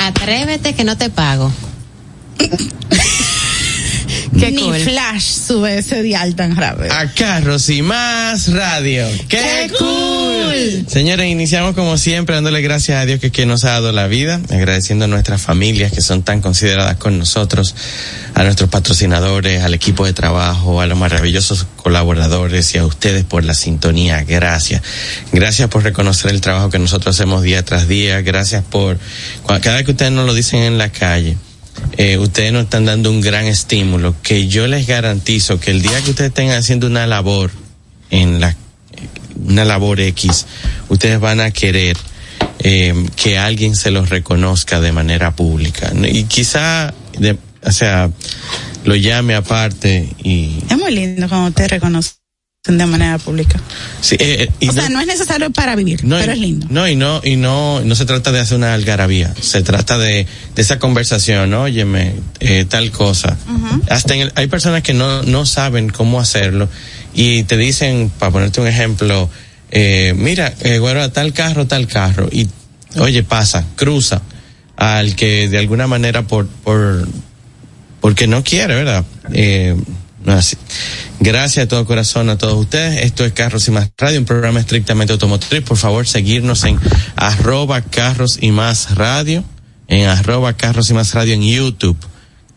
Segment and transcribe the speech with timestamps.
[0.00, 1.50] Atrévete que no te pago.
[4.38, 4.76] Qué Ni cool.
[4.76, 6.92] Flash sube ese dial tan rápido.
[6.92, 9.06] A Carros y más radio.
[9.28, 10.86] ¡Qué, cool!
[10.88, 14.40] Señores, iniciamos como siempre dándole gracias a Dios que, que nos ha dado la vida,
[14.50, 17.74] agradeciendo a nuestras familias que son tan consideradas con nosotros,
[18.34, 23.44] a nuestros patrocinadores, al equipo de trabajo, a los maravillosos colaboradores y a ustedes por
[23.44, 24.22] la sintonía.
[24.24, 24.82] Gracias.
[25.32, 28.20] Gracias por reconocer el trabajo que nosotros hacemos día tras día.
[28.20, 28.98] Gracias por,
[29.60, 31.36] cada vez que ustedes nos lo dicen en la calle,
[31.96, 36.00] eh, ustedes nos están dando un gran estímulo que yo les garantizo que el día
[36.02, 37.50] que ustedes estén haciendo una labor
[38.10, 38.56] en la
[39.44, 40.46] una labor X,
[40.88, 41.96] ustedes van a querer
[42.58, 45.92] eh, que alguien se los reconozca de manera pública.
[46.10, 46.92] Y quizá,
[47.62, 48.10] o sea,
[48.84, 52.17] lo llame aparte y Es muy lindo cuando te reconocen
[52.66, 53.58] de manera pública.
[54.00, 56.40] sí, eh, eh, y O sea, no es necesario para vivir, No, pero y- es
[56.40, 56.66] lindo.
[56.70, 60.26] No, y no, y no, no se trata de hacer una algarabía, se trata de,
[60.54, 61.62] de esa conversación, ¿no?
[61.62, 63.36] óyeme, eh, tal cosa.
[63.88, 66.68] Hasta en el- hay personas que no, no saben cómo hacerlo
[67.14, 69.30] y te dicen, para ponerte un ejemplo,
[69.70, 72.48] eh, mira, eh, bueno, tal carro, tal carro, y
[72.98, 74.20] oye, pasa, cruza
[74.76, 77.08] al que de alguna manera por, por,
[78.00, 79.04] porque no quiere, ¿verdad?
[79.32, 79.74] Eh,
[81.20, 83.02] Gracias de todo corazón a todos ustedes.
[83.02, 85.62] Esto es Carros y Más Radio, un programa estrictamente automotriz.
[85.62, 86.78] Por favor, seguirnos en
[87.16, 89.42] arroba Carros y Más Radio,
[89.86, 91.96] en arroba Carros y Más Radio en YouTube,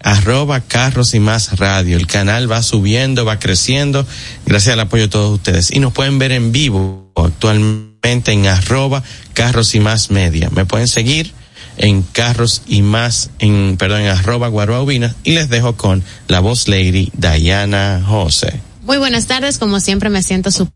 [0.03, 1.95] arroba Carros y Más Radio.
[1.95, 4.05] El canal va subiendo, va creciendo,
[4.45, 5.71] gracias al apoyo de todos ustedes.
[5.71, 9.01] Y nos pueden ver en vivo actualmente en arroba
[9.33, 10.49] Carros y Más Media.
[10.49, 11.33] Me pueden seguir
[11.81, 16.67] en carros y más en perdón en arroba guaruaubina y les dejo con la voz
[16.67, 20.71] lady Diana José Muy buenas tardes, como siempre me siento súper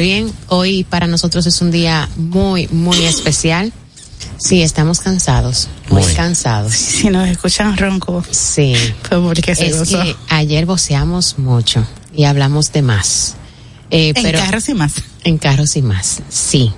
[0.00, 0.32] bien.
[0.48, 3.72] Hoy para nosotros es un día muy, muy especial.
[4.38, 6.12] Sí, estamos cansados, muy, Muy.
[6.14, 6.72] cansados.
[6.74, 8.74] Si nos escuchan ronco, Sí,
[9.08, 10.02] fue porque se es gozó.
[10.02, 13.34] que ayer voceamos mucho y hablamos de más.
[13.90, 14.94] Eh, En pero carros y más.
[15.24, 16.72] en carros y más, sí.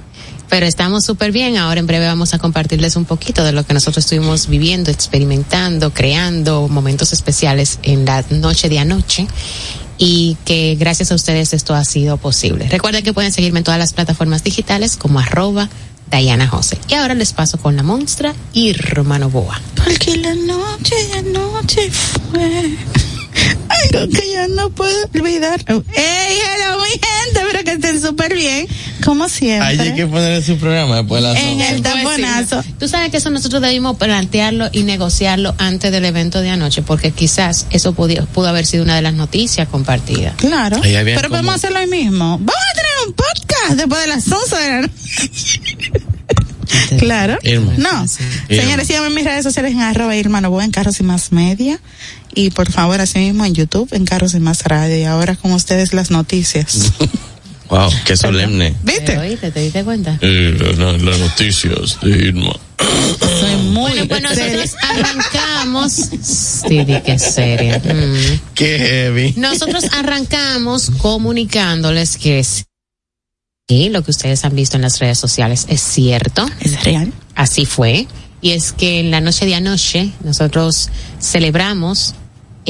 [0.49, 1.57] Pero estamos súper bien.
[1.57, 5.93] Ahora en breve vamos a compartirles un poquito de lo que nosotros estuvimos viviendo, experimentando,
[5.93, 9.27] creando momentos especiales en la noche de anoche
[9.99, 12.69] y que gracias a ustedes esto ha sido posible.
[12.69, 15.69] Recuerden que pueden seguirme en todas las plataformas digitales como arroba
[16.11, 16.79] Diana José.
[16.89, 19.61] Y ahora les paso con la monstra y Romano Boa.
[19.75, 22.77] Porque la noche, la noche fue.
[23.69, 25.61] Algo que ya no puedo olvidar.
[25.69, 25.77] ¡Ey,
[26.39, 27.41] hello, mi gente!
[27.41, 28.67] Espero que estén súper bien.
[29.05, 29.69] Como siempre.
[29.81, 32.63] hay que poner su programa después de las En el taponazo.
[32.79, 37.13] Tú sabes que eso nosotros debimos plantearlo y negociarlo antes del evento de anoche, porque
[37.13, 40.35] quizás eso pudo, pudo haber sido una de las noticias compartidas.
[40.37, 40.81] Claro.
[40.83, 42.39] Pero como- podemos hacerlo hoy mismo.
[42.39, 45.61] Vamos a tener un podcast después de las 11 de la noche.
[46.99, 47.39] Claro.
[47.43, 47.73] Irma.
[47.77, 48.07] No.
[48.49, 51.81] Señores, síganme en mis redes sociales en arroba Irma Novoa, en Carros y Más Media.
[52.39, 54.97] Y por favor, así mismo en YouTube, en Carros y Más Radio.
[54.97, 56.93] Y ahora con ustedes las noticias.
[57.69, 59.19] wow qué solemne ¿Te ¿Viste?
[59.19, 59.51] oíste?
[59.51, 60.19] ¿Te diste cuenta?
[60.23, 62.53] Eh, la- la- las noticias de Irma
[63.41, 65.93] Soy muy Bueno, pues nosotros arrancamos.
[66.23, 67.79] Sí, di que seria.
[67.79, 68.41] Mm.
[68.55, 75.19] qué heavy Nosotros arrancamos comunicándoles que sí, lo que ustedes han visto en las redes
[75.19, 76.47] sociales es cierto.
[76.61, 77.13] ¿Es real?
[77.35, 78.07] Así fue.
[78.41, 80.89] Y es que en la noche de anoche nosotros
[81.21, 82.15] celebramos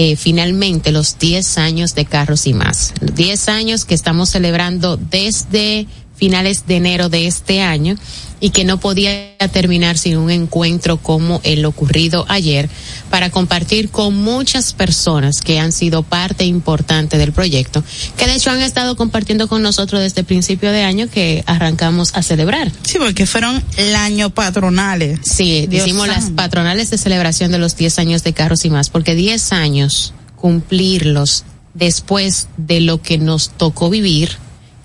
[0.01, 2.95] eh, finalmente los 10 años de Carros y más.
[3.17, 7.97] 10 años que estamos celebrando desde finales de enero de este año
[8.41, 12.69] y que no podía terminar sin un encuentro como el ocurrido ayer
[13.11, 17.83] para compartir con muchas personas que han sido parte importante del proyecto,
[18.17, 22.15] que de hecho han estado compartiendo con nosotros desde el principio de año que arrancamos
[22.15, 22.71] a celebrar.
[22.83, 25.21] Sí, porque fueron el año patronales.
[25.23, 28.91] Sí, Dios hicimos las patronales de celebración de los 10 años de Carros y más,
[28.91, 31.45] porque 10 años, cumplirlos
[31.75, 34.37] después de lo que nos tocó vivir,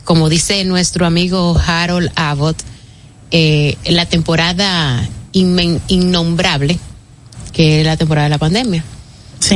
[0.03, 2.57] como dice nuestro amigo Harold Abbott,
[3.31, 6.77] eh, la temporada innombrable,
[7.51, 8.83] que es la temporada de la pandemia.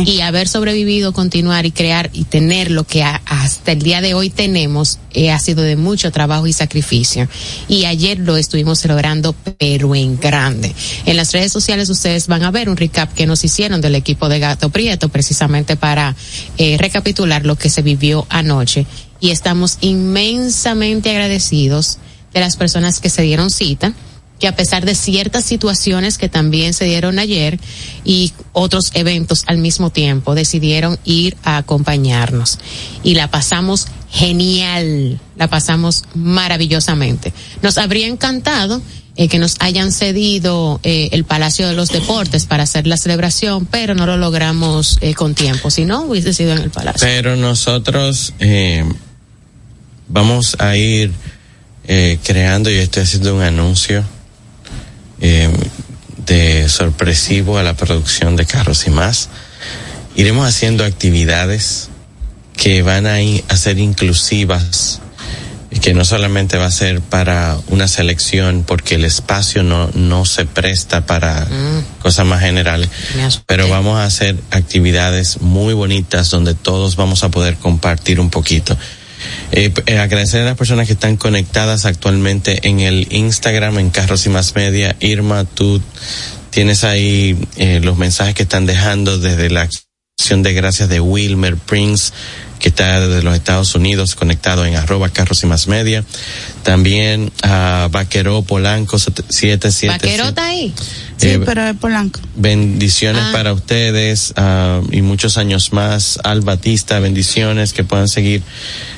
[0.06, 4.30] Y haber sobrevivido, continuar y crear y tener lo que hasta el día de hoy
[4.30, 7.28] tenemos eh, ha sido de mucho trabajo y sacrificio.
[7.68, 10.74] Y ayer lo estuvimos celebrando, pero en grande.
[11.06, 14.28] En las redes sociales ustedes van a ver un recap que nos hicieron del equipo
[14.30, 16.16] de Gato Prieto precisamente para
[16.58, 18.86] eh, recapitular lo que se vivió anoche.
[19.20, 21.98] Y estamos inmensamente agradecidos
[22.34, 23.94] de las personas que se dieron cita
[24.40, 27.60] que a pesar de ciertas situaciones que también se dieron ayer
[28.04, 32.60] y otros eventos al mismo tiempo, decidieron ir a acompañarnos.
[33.04, 37.34] Y la pasamos genial, la pasamos maravillosamente.
[37.62, 38.82] Nos habría encantado
[39.16, 43.66] eh, que nos hayan cedido eh, el Palacio de los Deportes para hacer la celebración,
[43.66, 47.08] pero no lo logramos eh, con tiempo, si no hubiese sido en el Palacio.
[47.08, 48.34] Pero nosotros
[50.08, 51.12] vamos a ir
[52.24, 54.04] creando, y estoy haciendo un anuncio,
[55.22, 55.50] eh,
[56.26, 59.30] de sorpresivo a la producción de carros y más.
[60.16, 61.90] Iremos haciendo actividades
[62.56, 63.16] que van a,
[63.48, 65.00] a ser inclusivas,
[65.82, 70.46] que no solamente va a ser para una selección porque el espacio no, no se
[70.46, 72.02] presta para mm.
[72.02, 72.90] cosas más generales,
[73.46, 78.78] pero vamos a hacer actividades muy bonitas donde todos vamos a poder compartir un poquito.
[79.52, 84.26] Eh, eh, agradecer a las personas que están conectadas actualmente en el Instagram, en Carros
[84.26, 84.96] y Más Media.
[85.00, 85.82] Irma, tú
[86.50, 91.56] tienes ahí eh, los mensajes que están dejando desde la acción de gracias de Wilmer
[91.56, 92.12] Prince,
[92.60, 96.04] que está desde los Estados Unidos conectado en arroba carros y más media.
[96.64, 99.88] También a Vaquero Polanco 77.
[99.88, 100.74] ¿Vaquero está ahí?
[101.18, 102.20] Sí, eh, pero es Polanco.
[102.36, 103.32] Bendiciones ah.
[103.34, 106.20] para ustedes uh, y muchos años más.
[106.24, 108.44] Al Batista, bendiciones que puedan seguir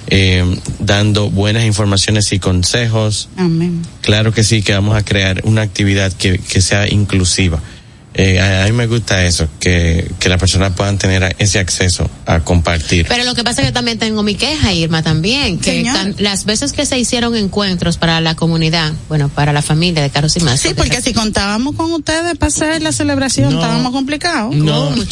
[0.08, 0.44] eh,
[0.80, 3.30] dando buenas informaciones y consejos.
[3.38, 3.82] Amén.
[4.02, 7.62] Claro que sí, que vamos a crear una actividad que, que sea inclusiva.
[8.22, 12.42] Eh, a, mí me gusta eso, que, que las personas puedan tener ese acceso a
[12.42, 13.06] compartir.
[13.08, 16.74] Pero lo que pasa es que también tengo mi queja, Irma, también, que las veces
[16.74, 20.60] que se hicieron encuentros para la comunidad, bueno, para la familia de Carlos y más.
[20.60, 24.54] Sí, porque si contábamos con ustedes para hacer la celebración, estábamos complicados.
[24.54, 25.04] No, no,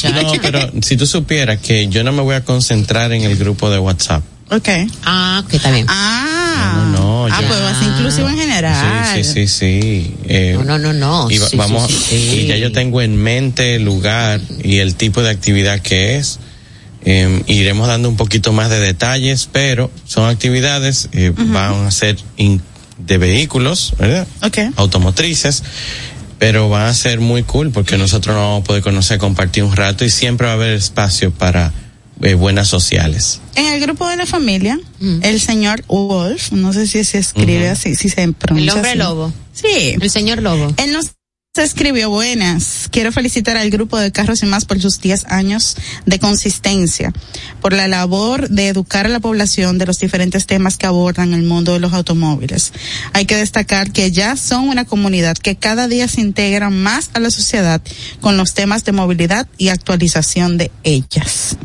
[0.42, 3.80] pero si tú supieras que yo no me voy a concentrar en el grupo de
[3.80, 4.22] WhatsApp.
[4.50, 4.70] Ok.
[5.04, 5.86] Ah, que está bien.
[5.90, 6.92] Ah.
[6.94, 9.16] No, no, Ah, pues va a ser inclusivo en general.
[9.16, 10.16] Sí, sí, sí, sí.
[10.28, 11.32] Eh, no, no, no, no.
[11.32, 15.80] Y vamos, y ya yo tengo en mente el lugar y el tipo de actividad
[15.82, 16.40] que es.
[17.04, 22.18] Eh, iremos dando un poquito más de detalles, pero son actividades, eh, van a ser
[22.98, 24.28] de vehículos, ¿verdad?
[24.42, 24.70] Okay.
[24.76, 25.64] Automotrices
[26.40, 29.76] pero van a ser muy cool porque nosotros no vamos a poder conocer, compartir un
[29.76, 31.74] rato y siempre va a haber espacio para
[32.22, 33.42] eh, buenas sociales.
[33.56, 35.20] En el grupo de la familia, mm.
[35.24, 38.72] el señor Wolf, no sé si se escribe así, si se pronuncia.
[38.72, 39.34] El hombre lobo.
[39.54, 39.96] Sí.
[40.00, 40.74] El señor lobo.
[40.78, 41.12] Él nos
[41.64, 42.88] escribió buenas.
[42.92, 47.14] Quiero felicitar al grupo de Carros y más por sus 10 años de consistencia,
[47.62, 51.44] por la labor de educar a la población de los diferentes temas que abordan el
[51.44, 52.74] mundo de los automóviles.
[53.14, 57.20] Hay que destacar que ya son una comunidad que cada día se integra más a
[57.20, 57.82] la sociedad
[58.22, 61.58] con los temas de movilidad y actualización de ellas.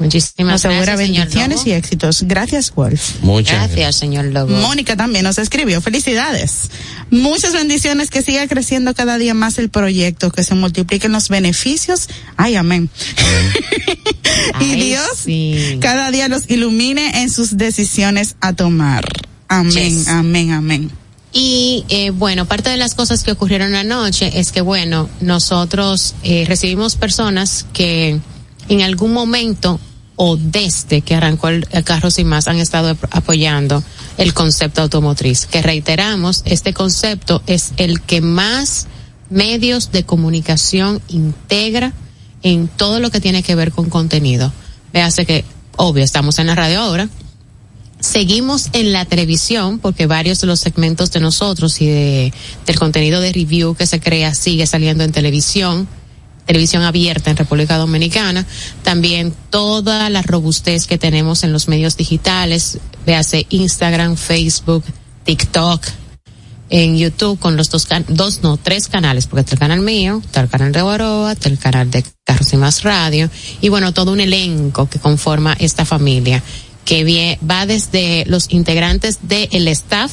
[0.00, 0.96] Muchísimas gracias.
[0.96, 2.22] bendiciones y éxitos.
[2.22, 3.22] Gracias, Wolf.
[3.22, 4.56] Muchas gracias, señor Lobo.
[4.56, 5.80] Mónica también nos escribió.
[5.82, 6.70] Felicidades.
[7.10, 12.08] Muchas bendiciones, que siga creciendo cada día más el proyecto, que se multipliquen los beneficios.
[12.38, 12.88] Ay, amén.
[14.60, 15.26] y Dios
[15.80, 19.04] cada día los ilumine en sus decisiones a tomar.
[19.48, 20.90] Amén, amén, amén.
[21.32, 26.44] Y eh, bueno, parte de las cosas que ocurrieron anoche es que, bueno, nosotros eh,
[26.48, 28.18] recibimos personas que
[28.68, 29.78] en algún momento
[30.22, 33.82] o desde que arrancó el, carro sin más han estado apoyando
[34.18, 35.46] el concepto automotriz.
[35.46, 38.86] Que reiteramos, este concepto es el que más
[39.30, 41.94] medios de comunicación integra
[42.42, 44.52] en todo lo que tiene que ver con contenido.
[44.92, 45.42] Véase que,
[45.76, 47.08] obvio, estamos en la radio ahora.
[48.00, 52.34] Seguimos en la televisión porque varios de los segmentos de nosotros y de,
[52.66, 55.88] del contenido de review que se crea sigue saliendo en televisión
[56.46, 58.46] televisión abierta en República Dominicana,
[58.82, 64.84] también toda la robustez que tenemos en los medios digitales, véase Instagram, Facebook,
[65.24, 65.82] TikTok,
[66.70, 70.40] en YouTube con los dos, dos no, tres canales, porque está el canal mío, está
[70.40, 73.28] el canal de Guaroa, está el canal de Carros y Más Radio,
[73.60, 76.42] y bueno, todo un elenco que conforma esta familia,
[76.84, 80.10] que va desde los integrantes del staff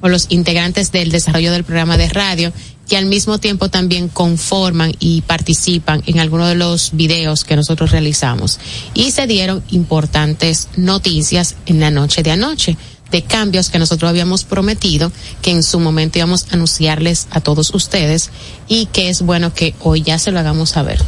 [0.00, 2.52] o los integrantes del desarrollo del programa de radio,
[2.90, 7.92] que al mismo tiempo también conforman y participan en algunos de los videos que nosotros
[7.92, 8.58] realizamos.
[8.94, 12.76] Y se dieron importantes noticias en la noche de anoche
[13.12, 17.72] de cambios que nosotros habíamos prometido que en su momento íbamos a anunciarles a todos
[17.74, 18.30] ustedes
[18.66, 20.98] y que es bueno que hoy ya se lo hagamos saber.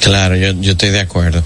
[0.00, 1.42] Claro, yo, yo estoy de acuerdo.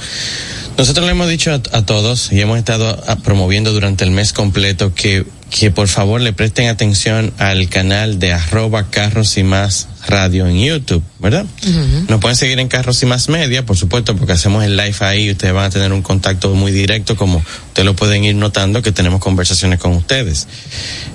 [0.76, 5.26] Nosotros le hemos dicho a, todos y hemos estado promoviendo durante el mes completo que,
[5.50, 10.60] que por favor le presten atención al canal de arroba carros y más radio en
[10.60, 11.46] YouTube, ¿verdad?
[12.08, 15.30] Nos pueden seguir en Carros y Más Media, por supuesto, porque hacemos el live ahí,
[15.30, 18.92] ustedes van a tener un contacto muy directo, como ustedes lo pueden ir notando, que
[18.92, 20.46] tenemos conversaciones con ustedes.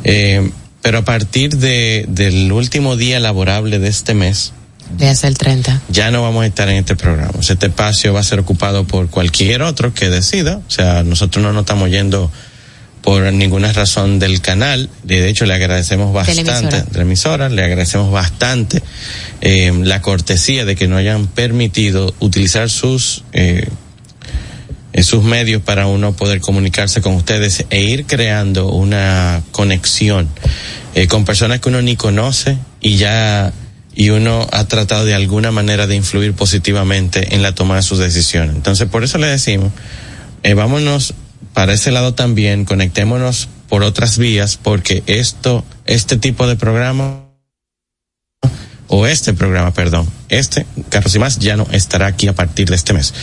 [0.03, 0.49] Eh,
[0.81, 4.51] pero a partir de, del último día laborable de este mes,
[4.97, 5.81] Véase el 30.
[5.89, 7.33] ya no vamos a estar en este programa.
[7.39, 10.59] Este espacio va a ser ocupado por cualquier otro que decida.
[10.67, 12.29] O sea, nosotros no nos estamos yendo
[13.03, 14.89] por ninguna razón del canal.
[15.03, 16.83] De hecho, le agradecemos bastante, emisora.
[16.83, 18.81] de la emisora, le agradecemos bastante
[19.41, 23.67] eh, la cortesía de que nos hayan permitido utilizar sus eh,
[24.93, 30.29] eh, sus medios para uno poder comunicarse con ustedes e ir creando una conexión
[30.93, 33.51] eh, con personas que uno ni conoce y ya
[33.95, 37.97] y uno ha tratado de alguna manera de influir positivamente en la toma de sus
[37.97, 38.55] decisiones.
[38.55, 39.71] Entonces, por eso le decimos,
[40.43, 41.15] eh, vámonos
[41.53, 47.21] para ese lado también, conectémonos por otras vías, porque esto, este tipo de programa,
[48.87, 52.75] o este programa, perdón, este, Carlos y más, ya no estará aquí a partir de
[52.75, 53.13] este mes.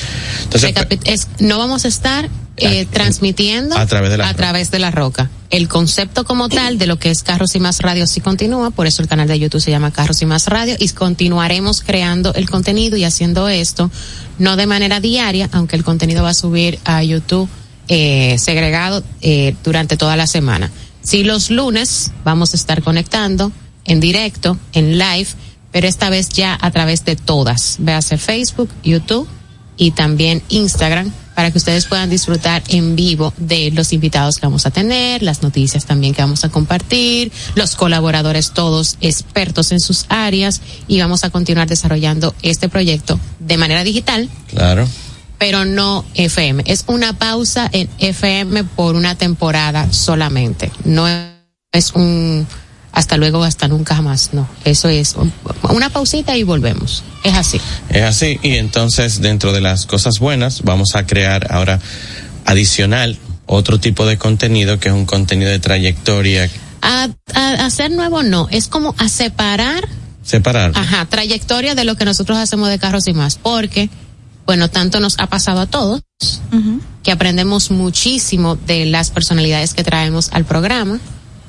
[0.44, 4.70] Entonces, es- no vamos a estar eh, Ah, transmitiendo a través de la a través
[4.70, 5.30] de la roca.
[5.48, 8.86] El concepto como tal de lo que es Carros y Más Radio sí continúa, por
[8.86, 12.50] eso el canal de YouTube se llama Carros y Más Radio y continuaremos creando el
[12.50, 13.90] contenido y haciendo esto,
[14.38, 17.48] no de manera diaria, aunque el contenido va a subir a YouTube
[17.92, 20.70] eh, segregado eh, durante toda la semana.
[21.02, 23.50] Sí, los lunes vamos a estar conectando
[23.84, 25.26] en directo, en live,
[25.72, 27.78] pero esta vez ya a través de todas.
[27.80, 29.26] Véase Facebook, YouTube
[29.76, 34.66] y también Instagram para que ustedes puedan disfrutar en vivo de los invitados que vamos
[34.66, 40.04] a tener, las noticias también que vamos a compartir, los colaboradores todos expertos en sus
[40.10, 44.86] áreas y vamos a continuar desarrollando este proyecto de manera digital, claro.
[45.40, 46.62] Pero no FM.
[46.66, 50.70] Es una pausa en FM por una temporada solamente.
[50.84, 51.08] No
[51.72, 52.46] es un
[52.92, 54.30] hasta luego, hasta nunca jamás.
[54.32, 55.32] No, eso es un-
[55.70, 57.02] una pausita y volvemos.
[57.24, 57.60] Es así.
[57.88, 61.80] Es así, y entonces dentro de las cosas buenas vamos a crear ahora
[62.44, 63.16] adicional
[63.46, 66.48] otro tipo de contenido que es un contenido de trayectoria
[66.82, 69.86] A, a hacer nuevo no, es como a separar,
[70.22, 70.72] separar.
[70.74, 73.88] ajá, trayectoria de lo que nosotros hacemos de carros y más, porque,
[74.46, 76.02] bueno, tanto nos ha pasado a todos
[77.02, 80.98] que aprendemos muchísimo de las personalidades que traemos al programa,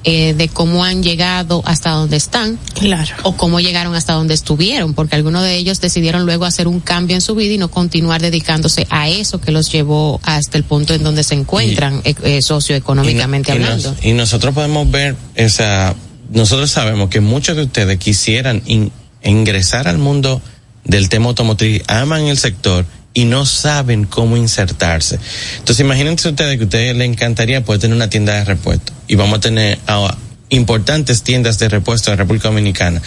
[0.04, 2.58] eh, de cómo han llegado hasta donde están.
[2.74, 3.14] Claro.
[3.24, 7.16] o cómo llegaron hasta donde estuvieron, porque algunos de ellos decidieron luego hacer un cambio
[7.16, 10.94] en su vida y no continuar dedicándose a eso que los llevó hasta el punto
[10.96, 13.92] en donde se encuentran eh, eh, socioeconómicamente Y no- y hablando.
[13.92, 15.96] nos- y nosotros podemos ver, o sea,
[16.32, 18.92] nosotros sabemos que muchos de ustedes quisieran in-
[19.24, 20.42] ingresar al mundo
[20.84, 25.20] del tema automotriz, aman el sector y no saben cómo insertarse.
[25.60, 29.16] Entonces imagínense ustedes que a ustedes les encantaría poder tener una tienda de repuesto y
[29.16, 30.18] vamos a tener ahora
[30.50, 33.02] importantes tiendas de repuesto en República Dominicana.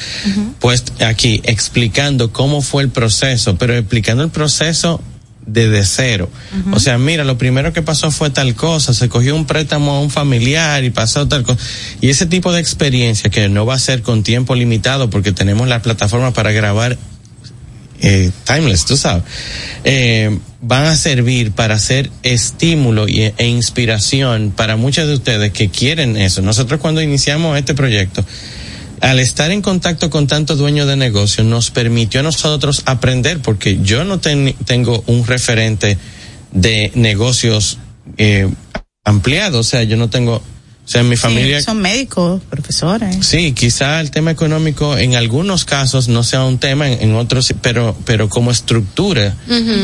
[0.61, 5.00] Pues aquí explicando cómo fue el proceso, pero explicando el proceso
[5.47, 6.31] desde cero.
[6.73, 10.00] O sea, mira, lo primero que pasó fue tal cosa, se cogió un préstamo a
[10.00, 11.61] un familiar y pasó tal cosa.
[12.00, 15.69] Y ese tipo de experiencia que no va a ser con tiempo limitado porque tenemos
[15.69, 16.97] la plataforma para grabar
[18.06, 19.25] eh, timeless, tú sabes,
[19.84, 25.70] eh, van a servir para hacer estímulo y, e inspiración para muchos de ustedes que
[25.70, 26.42] quieren eso.
[26.42, 28.23] Nosotros cuando iniciamos este proyecto,
[29.00, 33.78] al estar en contacto con tantos dueños de negocio, nos permitió a nosotros aprender, porque
[33.82, 35.96] yo no ten- tengo un referente
[36.52, 37.78] de negocios
[38.18, 38.49] eh,
[39.02, 40.42] ampliados, o sea, yo no tengo,
[40.85, 41.59] o sea, en mi familia...
[41.61, 43.26] Sí, son médicos, profesores.
[43.26, 47.47] Sí, quizá el tema económico en algunos casos no sea un tema, en, en otros,
[47.47, 49.35] sí, pero, pero como estructura,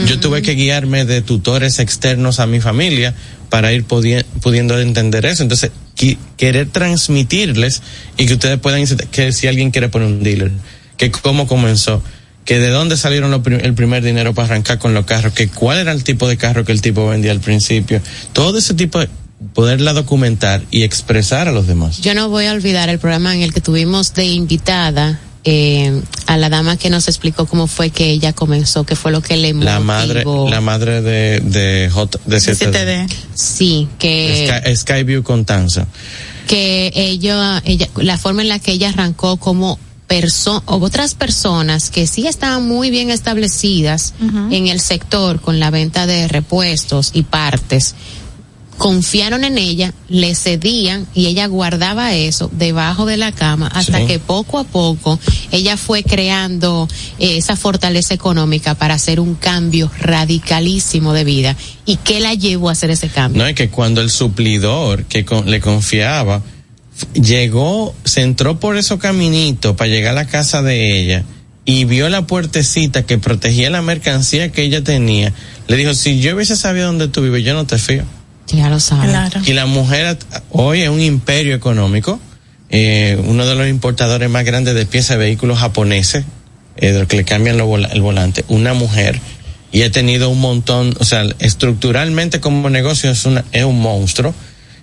[0.07, 3.15] yo tuve que guiarme de tutores externos a mi familia
[3.49, 5.43] para ir pudi- pudiendo entender eso.
[5.43, 7.83] Entonces, qui- querer transmitirles
[8.17, 10.53] y que ustedes puedan, que si alguien quiere poner un dealer,
[10.97, 12.03] que cómo comenzó,
[12.45, 15.79] que de dónde salieron prim- el primer dinero para arrancar con los carros, que cuál
[15.79, 18.01] era el tipo de carro que el tipo vendía al principio,
[18.33, 19.09] todo ese tipo de
[19.55, 22.01] poderla documentar y expresar a los demás.
[22.01, 26.37] Yo no voy a olvidar el programa en el que tuvimos de invitada eh, a
[26.37, 29.55] la dama que nos explicó cómo fue que ella comenzó, qué fue lo que le
[29.55, 30.51] la madre motivó.
[30.51, 33.07] la madre de de J, de De 7D.
[33.09, 33.15] CTD.
[33.35, 35.87] Sí, que Sky, Skyview con Tanza
[36.51, 42.09] que ella, ella, la forma en la que ella arrancó, cómo perso otras personas que
[42.09, 44.15] sí estaban muy bien establecidas
[44.51, 47.95] en el sector con la venta de repuestos y partes,
[48.81, 54.19] confiaron en ella, le cedían y ella guardaba eso debajo de la cama hasta que
[54.19, 55.21] poco a poco
[55.53, 56.89] ella fue creando
[57.19, 61.57] eh, esa fortaleza económica para hacer un cambio radicalísimo de vida.
[61.85, 63.43] ¿Y qué la llevó a hacer ese cambio?
[63.43, 66.41] No, es que cuando el suplidor que le confiaba
[67.13, 71.25] llegó, se entró por esos caminitos para llegar a la casa de ella
[71.67, 75.35] y vio la puertecita que protegía la mercancía que ella tenía,
[75.69, 78.05] le dijo, si yo hubiese sabido dónde tú vives, yo no te fío.
[78.53, 79.15] Ya lo sabes.
[79.47, 80.19] Y la mujer
[80.51, 82.21] hoy es un imperio económico,
[82.69, 86.25] eh, uno de los importadores más grandes de piezas de vehículos japoneses,
[86.77, 89.21] eh, de que le cambian el volante, una mujer,
[89.73, 94.35] y ha tenido un montón, o sea, estructuralmente como negocio es, una, es un monstruo,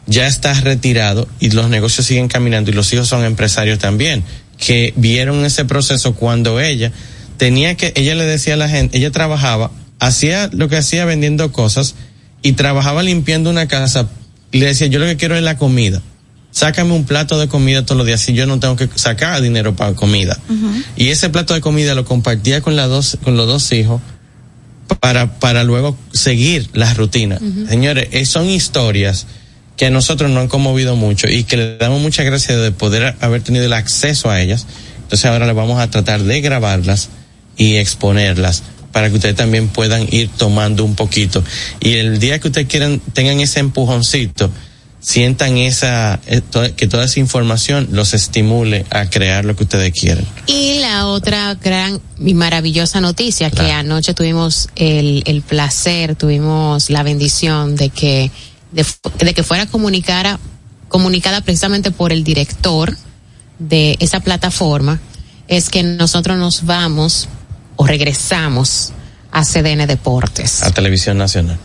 [0.06, 4.23] ya está retirado y los negocios siguen caminando y los hijos son empresarios también,
[4.58, 6.91] que vieron ese proceso cuando ella
[7.38, 11.51] tenía que, ella le decía a la gente, ella trabajaba, hacía lo que hacía vendiendo
[11.51, 11.95] cosas,
[12.41, 14.08] y trabajaba limpiando una casa
[14.52, 16.02] y le decía, yo lo que quiero es la comida.
[16.52, 19.76] Sácame un plato de comida todos los días si yo no tengo que sacar dinero
[19.76, 20.39] para comida.
[20.95, 24.02] Y ese plato de comida lo compartía con, las dos, con los dos hijos
[25.00, 27.39] para, para luego seguir la rutina.
[27.69, 29.28] Señores, eh, son historias
[29.76, 33.15] que a nosotros nos han conmovido mucho y que le damos muchas gracias de poder
[33.21, 34.65] haber tenido el acceso a ellas.
[35.04, 37.10] Entonces ahora le vamos a tratar de grabarlas
[37.56, 38.63] y exponerlas
[38.97, 41.43] para que ustedes también puedan ir tomando un poquito.
[41.79, 44.49] Y el día que ustedes quieran, tengan ese empujoncito,
[44.99, 46.41] sientan esa, eh,
[46.75, 50.25] que toda esa información los estimule a crear lo que ustedes quieren.
[50.47, 57.03] Y la otra gran y maravillosa noticia, que anoche tuvimos el, el placer, tuvimos la
[57.03, 58.31] bendición de que,
[58.71, 58.83] de,
[59.19, 60.39] de que fuera comunicara,
[60.88, 62.97] comunicada precisamente por el director
[63.60, 64.99] de esa plataforma,
[65.47, 67.29] es que nosotros nos vamos
[67.77, 68.91] o regresamos
[69.31, 70.63] a CDN Deportes.
[70.63, 71.57] A Televisión Nacional.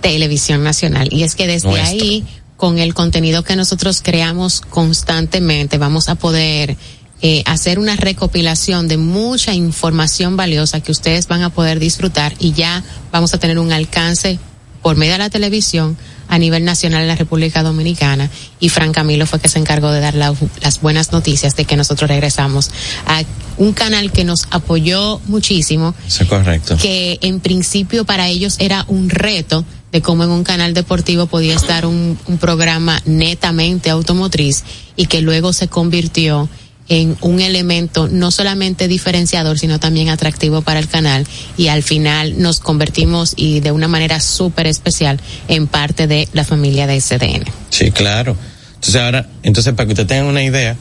[0.00, 1.08] Televisión Nacional.
[1.12, 2.26] Y es que desde ahí,
[2.56, 6.76] con el contenido que nosotros creamos constantemente, vamos a poder
[7.20, 12.52] eh, hacer una recopilación de mucha información valiosa que ustedes van a poder disfrutar y
[12.52, 14.38] ya vamos a tener un alcance
[14.82, 15.96] por medio de la televisión
[16.28, 20.00] a nivel nacional en la República Dominicana y Fran Camilo fue que se encargó de
[20.00, 22.70] dar las buenas noticias de que nosotros regresamos
[23.06, 23.22] a
[23.56, 25.94] un canal que nos apoyó muchísimo.
[26.06, 26.76] Sí, correcto.
[26.76, 31.54] Que en principio para ellos era un reto de cómo en un canal deportivo podía
[31.54, 34.64] estar un, un programa netamente automotriz
[34.96, 36.48] y que luego se convirtió
[36.88, 42.40] en un elemento no solamente diferenciador, sino también atractivo para el canal y al final
[42.40, 47.44] nos convertimos y de una manera súper especial en parte de la familia de SDN.
[47.70, 48.36] Sí, claro.
[48.74, 50.76] Entonces ahora, entonces para que usted tengan una idea,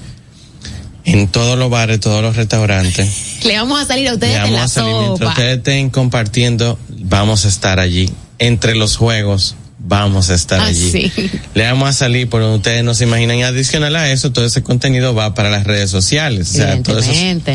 [1.08, 3.38] en todos los bares, todos los restaurantes.
[3.46, 7.46] Le vamos a salir a ustedes le vamos a salir, Mientras ustedes estén compartiendo, vamos
[7.46, 8.12] a estar allí.
[8.40, 9.56] Entre los juegos,
[9.88, 11.12] vamos a estar ah, allí.
[11.54, 13.38] Le vamos a salir por donde ustedes no se imaginan.
[13.38, 16.52] Y adicional a eso, todo ese contenido va para las redes sociales.
[16.52, 17.12] O sea, todo eso,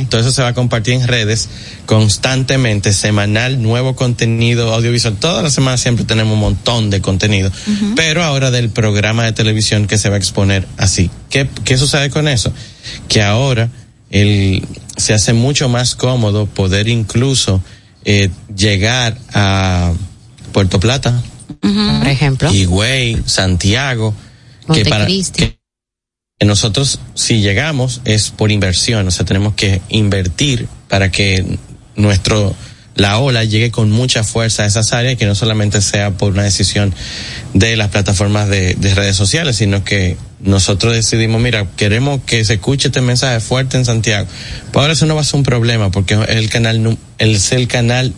[0.08, 1.48] todo eso se va a compartir en redes
[1.86, 5.16] constantemente, semanal, nuevo contenido audiovisual.
[5.16, 7.52] Todas las semanas siempre tenemos un montón de contenido.
[7.94, 11.10] Pero ahora del programa de televisión que se va a exponer así.
[11.28, 12.52] ¿Qué, qué sucede con eso?
[13.08, 13.68] Que ahora
[14.10, 14.62] el,
[14.96, 17.62] se hace mucho más cómodo poder incluso
[18.04, 19.92] eh, llegar a
[20.52, 21.22] Puerto Plata,
[21.62, 22.52] por ejemplo.
[22.52, 24.14] Higüey, Santiago,
[24.72, 25.58] que para que
[26.44, 31.58] nosotros si llegamos es por inversión, o sea, tenemos que invertir para que
[31.94, 32.54] nuestro
[32.94, 36.32] la ola llegue con mucha fuerza a esas áreas y que no solamente sea por
[36.32, 36.94] una decisión
[37.54, 42.88] de las plataformas de, redes sociales, sino que nosotros decidimos, mira, queremos que se escuche
[42.88, 44.26] este mensaje fuerte en Santiago.
[44.72, 48.12] Pues ahora eso no va a ser un problema porque el canal es el canal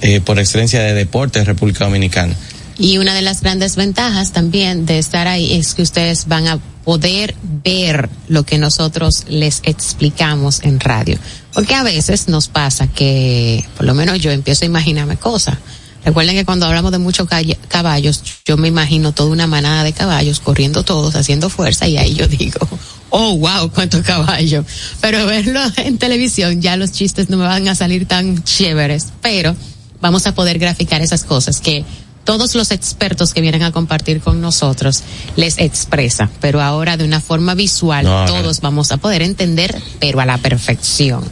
[0.00, 2.36] eh, por excelencia de deporte de República Dominicana.
[2.78, 6.58] Y una de las grandes ventajas también de estar ahí es que ustedes van a
[6.84, 11.18] poder ver lo que nosotros les explicamos en radio.
[11.52, 15.56] Porque a veces nos pasa que, por lo menos yo empiezo a imaginarme cosas.
[16.04, 17.26] Recuerden que cuando hablamos de muchos
[17.68, 22.14] caballos, yo me imagino toda una manada de caballos corriendo todos, haciendo fuerza, y ahí
[22.14, 22.60] yo digo,
[23.10, 24.66] oh, wow, cuántos caballos.
[25.00, 29.56] Pero verlo en televisión, ya los chistes no me van a salir tan chéveres, pero
[30.02, 31.86] vamos a poder graficar esas cosas que
[32.24, 35.02] todos los expertos que vienen a compartir con nosotros
[35.36, 40.26] les expresa, pero ahora de una forma visual todos vamos a poder entender, pero a
[40.26, 41.24] la perfección.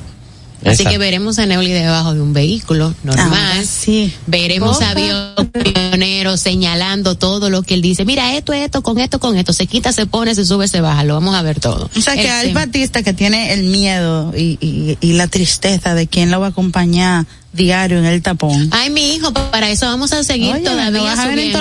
[0.64, 3.32] Así que veremos a Neuli debajo de un vehículo normal.
[3.32, 4.14] Ah, sí.
[4.26, 8.04] Veremos a aviones señalando todo lo que él dice.
[8.04, 9.52] Mira, esto, esto, con esto, con esto.
[9.52, 11.04] Se quita, se pone, se sube, se baja.
[11.04, 11.90] Lo vamos a ver todo.
[11.96, 16.06] O sea, que hay Batista que tiene el miedo y, y, y la tristeza de
[16.06, 18.68] quién lo va a acompañar diario en el tapón.
[18.72, 21.58] Ay, mi hijo, para eso vamos a seguir todavía subiendo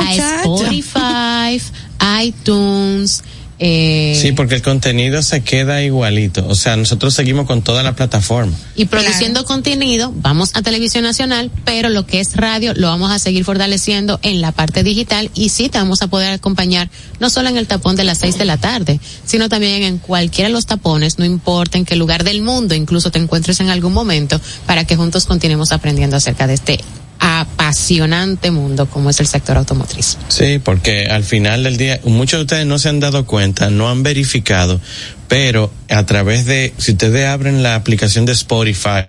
[0.00, 1.62] a Spotify,
[2.22, 3.22] iTunes,
[3.58, 6.44] eh, sí, porque el contenido se queda igualito.
[6.48, 8.52] O sea, nosotros seguimos con toda la plataforma.
[8.74, 13.18] Y produciendo contenido, vamos a Televisión Nacional, pero lo que es radio lo vamos a
[13.18, 16.90] seguir fortaleciendo en la parte digital y sí te vamos a poder acompañar
[17.20, 20.48] no solo en el tapón de las seis de la tarde, sino también en cualquiera
[20.48, 23.92] de los tapones, no importa en qué lugar del mundo incluso te encuentres en algún
[23.92, 26.80] momento, para que juntos continuemos aprendiendo acerca de este
[27.26, 30.18] apasionante mundo como es el sector automotriz.
[30.28, 33.88] Sí, porque al final del día muchos de ustedes no se han dado cuenta, no
[33.88, 34.78] han verificado,
[35.26, 39.06] pero a través de, si ustedes abren la aplicación de Spotify,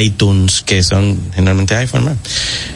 [0.00, 2.18] iTunes, que son generalmente iPhone,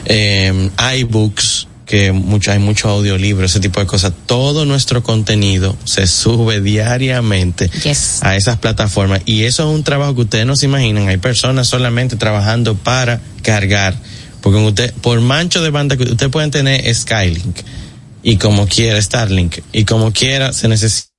[0.05, 4.13] eh, iBooks, que mucho, hay mucho audiolibro, ese tipo de cosas.
[4.25, 7.69] Todo nuestro contenido se sube diariamente
[8.21, 11.09] a esas plataformas y eso es un trabajo que ustedes no se imaginan.
[11.09, 13.95] Hay personas solamente trabajando para cargar
[14.45, 17.61] porque usted, por mancho de banda que usted pueden tener Skylink
[18.21, 21.14] y como quiera Starlink y como quiera se necesita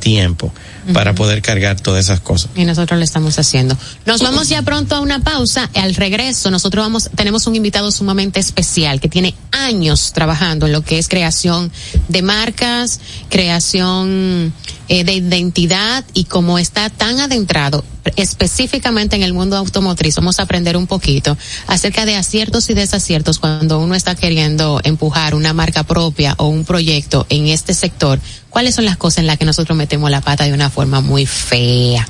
[0.00, 0.52] tiempo
[0.92, 2.50] para poder cargar todas esas cosas.
[2.54, 3.76] Y nosotros lo estamos haciendo.
[4.04, 5.70] Nos vamos ya pronto a una pausa.
[5.74, 10.82] Al regreso, nosotros vamos, tenemos un invitado sumamente especial que tiene años trabajando en lo
[10.82, 11.72] que es creación
[12.08, 14.52] de marcas, creación
[14.88, 17.84] eh, de identidad y como está tan adentrado
[18.16, 23.38] específicamente en el mundo automotriz, vamos a aprender un poquito acerca de aciertos y desaciertos
[23.38, 28.18] cuando uno está queriendo empujar una marca propia o un proyecto en este sector.
[28.52, 31.26] ¿Cuáles son las cosas en las que nosotros metemos la pata de una forma muy
[31.26, 32.06] fea?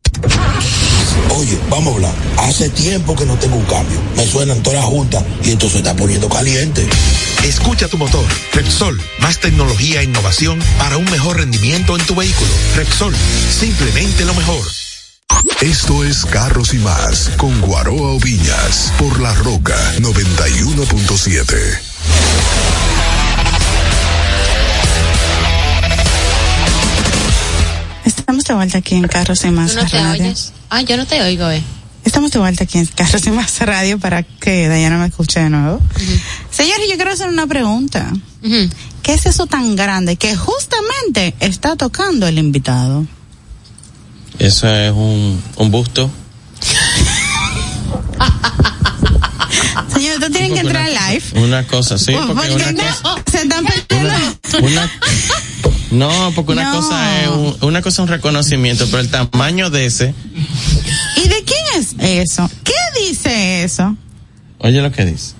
[1.37, 2.13] Oye, vamos a hablar.
[2.37, 3.99] Hace tiempo que no tengo un cambio.
[4.15, 6.87] Me suenan todas las juntas y esto se está poniendo caliente.
[7.43, 8.25] Escucha tu motor.
[8.53, 12.51] Repsol, más tecnología e innovación para un mejor rendimiento en tu vehículo.
[12.75, 13.15] Repsol,
[13.59, 14.61] simplemente lo mejor.
[15.61, 21.79] Esto es Carros y más con Guaroa Oviñas por La Roca 91.7.
[28.05, 30.23] Estamos de vuelta aquí en Carros y Más ¿Tú no te Radio.
[30.23, 30.53] oyes?
[30.69, 31.61] Ah, yo no te oigo, eh.
[32.03, 35.49] Estamos de vuelta aquí en Carros y Más Radio para que Dayana me escuche de
[35.49, 35.79] nuevo.
[36.49, 38.11] Señores, yo quiero hacer una pregunta.
[39.03, 43.05] ¿Qué es eso tan grande que justamente está tocando el invitado?
[44.39, 46.09] Eso es un, un busto.
[49.93, 51.23] Señor, tú tienes que entrar Una- live.
[51.35, 53.23] Una cosa, sí, porque Porque una no, cosa.
[53.31, 54.13] se están perdiendo.
[54.61, 54.91] Una,
[55.91, 56.77] no, porque una No.
[56.81, 60.13] cosa es un, una cosa es un reconocimiento, pero el tamaño de ese,
[61.17, 62.49] ¿Y de quién es eso?
[62.63, 62.73] ¿Qué
[63.07, 63.95] dice eso?
[64.59, 65.33] oye lo que dice.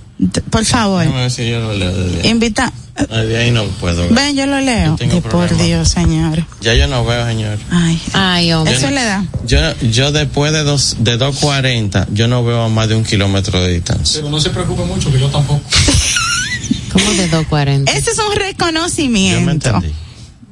[0.50, 1.92] Por favor, ver si yo lo leo
[2.24, 2.72] invita.
[3.10, 4.08] De ahí no puedo.
[4.10, 4.96] Ven, yo lo leo.
[5.00, 5.64] Yo De por problema.
[5.64, 6.46] Dios, señor.
[6.62, 7.58] Ya yo no veo, señor.
[7.72, 8.76] Ay, Ay, hombre.
[8.76, 9.26] eso le da.
[9.48, 13.62] Yo, yo después de dos, de 240, yo no veo a más de un kilómetro
[13.64, 14.20] de distancia.
[14.20, 15.62] Pero no se preocupe mucho, que yo tampoco.
[16.94, 17.92] ¿Cómo de 240?
[17.92, 19.50] Ese es un Yo me reconocimiento.
[19.52, 19.94] entendí.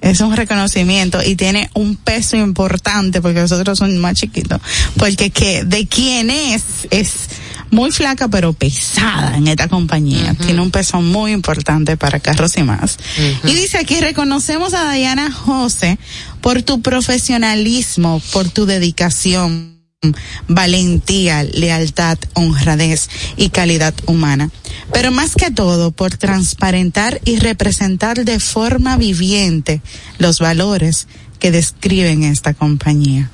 [0.01, 4.59] Es un reconocimiento y tiene un peso importante porque nosotros somos más chiquitos.
[4.97, 7.11] Porque que de quién es, es
[7.71, 10.33] muy flaca pero pesada en esta compañía.
[10.33, 12.97] Tiene un peso muy importante para carros y más.
[13.43, 15.97] Y dice aquí, reconocemos a Diana José
[16.41, 19.79] por tu profesionalismo, por tu dedicación
[20.47, 24.49] valentía, lealtad, honradez y calidad humana.
[24.93, 29.81] Pero más que todo por transparentar y representar de forma viviente
[30.17, 31.07] los valores
[31.39, 33.29] que describen esta compañía.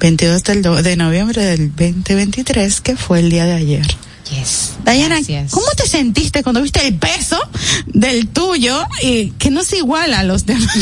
[0.00, 3.86] 22 del do- de noviembre del 2023, que fue el día de ayer.
[4.30, 4.70] Yes.
[4.84, 5.50] Gracias.
[5.50, 7.38] ¿cómo te sentiste cuando viste el peso
[7.86, 10.66] del tuyo y que no se iguala a los demás?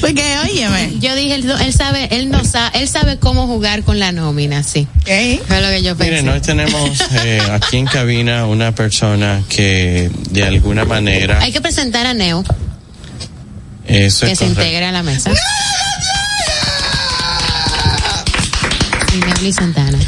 [0.00, 3.98] Porque, óyeme, Yo dije, él, él sabe, él no sabe, él sabe cómo jugar con
[3.98, 4.86] la nómina, sí.
[5.02, 5.46] ¿ok?
[5.46, 6.12] Fue lo que yo pensé.
[6.12, 11.60] Miren, hoy tenemos eh, aquí en cabina una persona que de alguna manera Hay que
[11.60, 12.44] presentar a Neo,
[13.86, 14.62] eso que es se correcto.
[14.62, 15.30] integre a la mesa.
[15.34, 15.38] Sí,
[19.20, 19.98] Nelly Santana.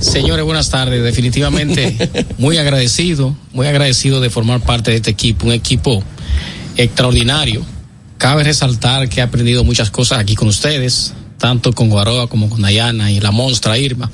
[0.00, 1.02] Señores, buenas tardes.
[1.02, 6.02] Definitivamente muy agradecido, muy agradecido de formar parte de este equipo, un equipo
[6.76, 7.64] extraordinario.
[8.18, 12.62] Cabe resaltar que he aprendido muchas cosas aquí con ustedes, tanto con Guaroa como con
[12.62, 14.10] Dayana y la monstra Irma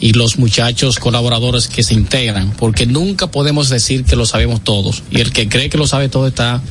[0.00, 5.02] y los muchachos colaboradores que se integran, porque nunca podemos decir que lo sabemos todos
[5.10, 6.62] y el que cree que lo sabe todo está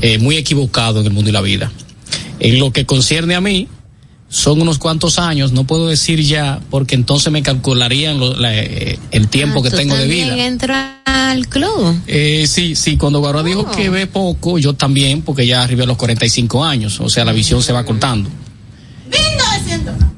[0.00, 1.70] eh, muy equivocado en el mundo y la vida.
[2.40, 3.68] En lo que concierne a mí,
[4.30, 8.98] son unos cuantos años, no puedo decir ya, porque entonces me calcularían lo- la- eh,
[9.10, 10.46] el tiempo Ah, que tengo de vida.
[10.46, 11.98] entras al club.
[12.06, 13.70] Eh, sí, sí, cuando Guaró dijo Oh.
[13.74, 17.32] que ve poco, yo también, porque ya arribé a los 45 años, o sea, la
[17.32, 18.28] visión se va cortando.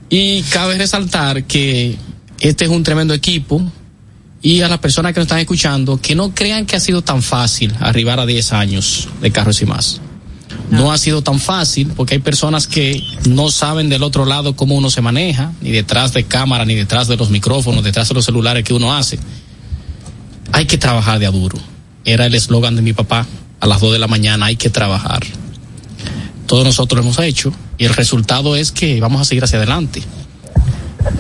[0.08, 1.96] Y cabe resaltar que
[2.40, 3.62] este es un tremendo equipo
[4.42, 7.22] y a las personas que nos están escuchando, que no crean que ha sido tan
[7.22, 10.00] fácil arribar a 10 años de carros y más.
[10.70, 10.92] No.
[10.92, 14.90] ha sido tan fácil porque hay personas que no saben del otro lado cómo uno
[14.90, 18.64] se maneja, ni detrás de cámara, ni detrás de los micrófonos, detrás de los celulares
[18.64, 19.18] que uno hace.
[20.52, 21.58] Hay que trabajar de a duro.
[22.04, 23.26] Era el eslogan de mi papá.
[23.60, 25.20] A las 2 de la mañana hay que trabajar.
[26.46, 30.02] Todos nosotros lo hemos hecho y el resultado es que vamos a seguir hacia adelante.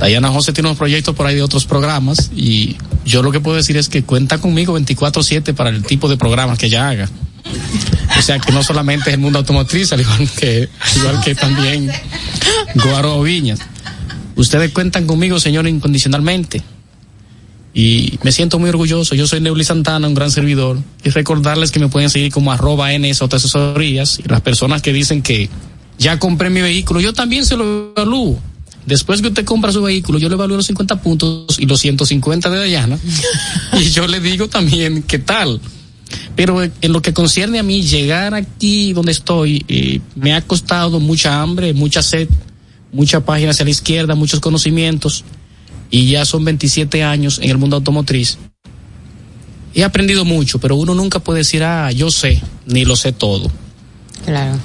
[0.00, 3.56] Dayana José tiene unos proyectos por ahí de otros programas y yo lo que puedo
[3.56, 7.08] decir es que cuenta conmigo 24/7 para el tipo de programas que ella haga.
[8.18, 11.34] O sea que no solamente es el mundo automotriz, al igual que, al igual que
[11.34, 11.90] también
[12.74, 13.60] Guaro Viñas.
[14.36, 16.62] Ustedes cuentan conmigo, señor, incondicionalmente.
[17.72, 19.14] Y me siento muy orgulloso.
[19.14, 20.78] Yo soy Neuli Santana, un gran servidor.
[21.04, 24.18] Y recordarles que me pueden seguir como arroba Asesorías.
[24.18, 25.48] Y las personas que dicen que
[25.98, 28.40] ya compré mi vehículo, yo también se lo evalúo.
[28.86, 32.50] Después que usted compra su vehículo, yo le evalúo los 50 puntos y los 150
[32.50, 32.98] de Dayana.
[33.78, 35.60] y yo le digo también qué tal.
[36.36, 41.00] Pero en lo que concierne a mí, llegar aquí donde estoy, eh, me ha costado
[41.00, 42.28] mucha hambre, mucha sed,
[42.92, 45.24] mucha página hacia la izquierda, muchos conocimientos,
[45.90, 48.38] y ya son 27 años en el mundo automotriz.
[49.74, 53.50] he aprendido mucho, pero uno nunca puede decir, ah, yo sé, ni lo sé todo.
[54.24, 54.58] Claro.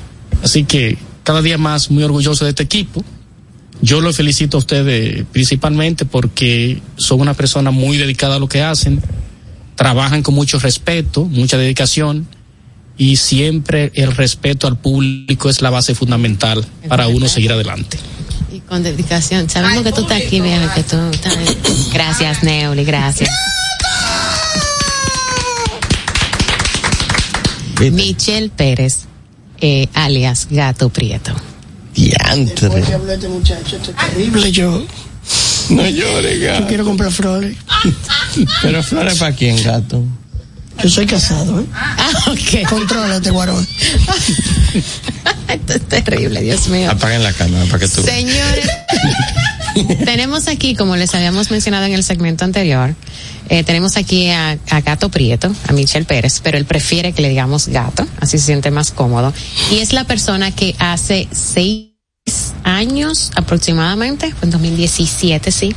[0.44, 3.04] Así que cada día más muy orgulloso de este equipo.
[3.82, 8.62] Yo lo felicito a ustedes principalmente porque son una persona muy dedicada a lo que
[8.62, 9.02] hacen,
[9.76, 12.28] trabajan con mucho respeto, mucha dedicación
[12.98, 17.98] y siempre el respeto al público es la base fundamental para uno seguir adelante.
[18.52, 19.50] Y con dedicación.
[19.50, 21.36] Sabemos que tú estás aquí, viejo, que tú estás...
[21.94, 23.30] Gracias, Neoli, gracias.
[27.92, 29.00] Michelle Pérez,
[29.60, 31.34] eh, alias Gato Prieto.
[31.94, 32.80] Diantre.
[32.80, 34.86] Este muchacho, esto es terrible yo.
[35.70, 36.68] No llores, Yo gato.
[36.68, 37.56] quiero comprar flores.
[38.62, 40.04] Pero flores para quién, gato.
[40.84, 41.66] Yo soy casado, ¿eh?
[41.74, 42.68] Ah, ok.
[42.70, 43.66] Contrólate, guarón.
[45.48, 46.92] Esto es terrible, Dios mío.
[46.92, 48.04] Apaguen la cámara para que tú.
[48.04, 48.70] Señores,
[50.06, 52.94] tenemos aquí, como les habíamos mencionado en el segmento anterior,
[53.48, 57.30] eh, tenemos aquí a, a Gato Prieto, a Michelle Pérez, pero él prefiere que le
[57.30, 59.34] digamos gato, así se siente más cómodo.
[59.72, 61.95] Y es la persona que hace seis
[62.66, 65.74] años aproximadamente, fue en 2017, sí,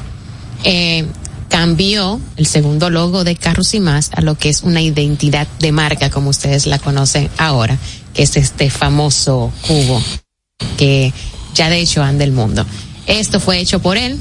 [0.64, 1.06] eh,
[1.48, 5.70] cambió el segundo logo de Carros y Más a lo que es una identidad de
[5.70, 7.78] marca, como ustedes la conocen ahora,
[8.14, 10.02] que es este famoso cubo
[10.76, 11.12] que
[11.54, 12.64] ya de hecho anda el mundo.
[13.06, 14.18] Esto fue hecho por él.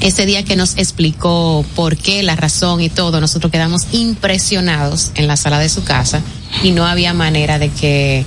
[0.00, 5.28] Ese día que nos explicó por qué, la razón y todo, nosotros quedamos impresionados en
[5.28, 6.22] la sala de su casa
[6.62, 8.24] y no había manera de que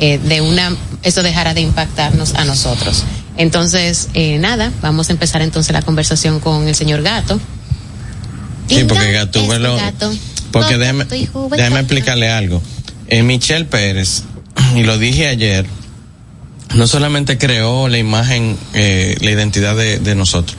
[0.00, 3.04] eh, de una eso dejara de impactarnos a nosotros.
[3.36, 7.40] Entonces, eh, nada, vamos a empezar entonces la conversación con el señor Gato.
[8.68, 10.12] Sí, porque gato, este bueno, gato,
[10.52, 11.06] porque gato
[11.56, 12.60] déjeme explicarle algo.
[13.06, 14.24] Eh, Michelle Pérez,
[14.76, 15.64] y lo dije ayer,
[16.74, 20.58] no solamente creó la imagen, eh, la identidad de, de nosotros,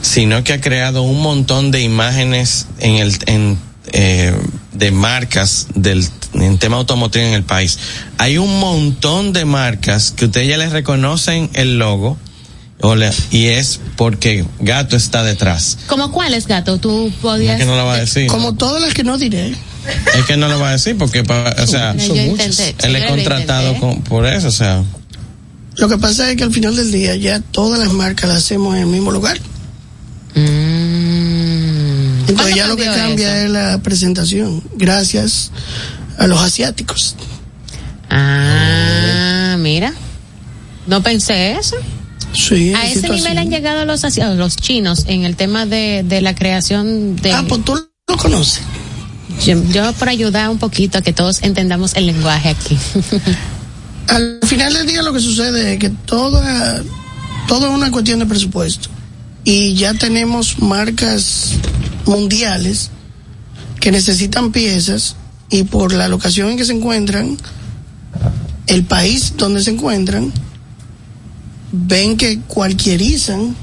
[0.00, 3.58] sino que ha creado un montón de imágenes en el, en,
[3.92, 4.34] eh,
[4.72, 7.78] de marcas del en tema automotriz en el país.
[8.18, 12.16] Hay un montón de marcas que ustedes ya les reconocen el logo,
[13.30, 15.76] y es porque Gato está detrás.
[15.86, 16.78] ¿Cómo cuál es gato?
[16.78, 17.58] Tú Es podías.
[17.58, 18.26] que no lo va a decir.
[18.28, 19.54] Como todas las que no diré.
[20.14, 24.02] Es que no lo va a decir porque, o sea, intenté, él es contratado con,
[24.02, 24.82] por eso, o sea.
[25.76, 28.74] Lo que pasa es que al final del día ya todas las marcas las hacemos
[28.74, 29.38] en el mismo lugar.
[30.34, 30.69] Mm.
[32.30, 33.46] Entonces ¿Cuándo ya lo que cambia eso?
[33.46, 34.62] es la presentación.
[34.74, 35.50] Gracias
[36.18, 37.16] a los asiáticos.
[38.08, 39.92] Ah, mira.
[40.86, 41.76] No pensé eso.
[42.32, 46.34] Sí, A ese nivel han llegado los, los chinos en el tema de, de la
[46.34, 47.32] creación de...
[47.32, 48.62] Ah, pues tú lo conoces.
[49.44, 52.78] yo, yo por ayudar un poquito a que todos entendamos el lenguaje aquí.
[54.06, 56.82] Al final del día lo que sucede es que toda,
[57.48, 58.88] todo es una cuestión de presupuesto.
[59.42, 61.52] Y ya tenemos marcas
[62.06, 62.90] mundiales
[63.80, 65.16] que necesitan piezas
[65.48, 67.36] y por la locación en que se encuentran,
[68.66, 70.32] el país donde se encuentran,
[71.72, 73.56] ven que cualquierizan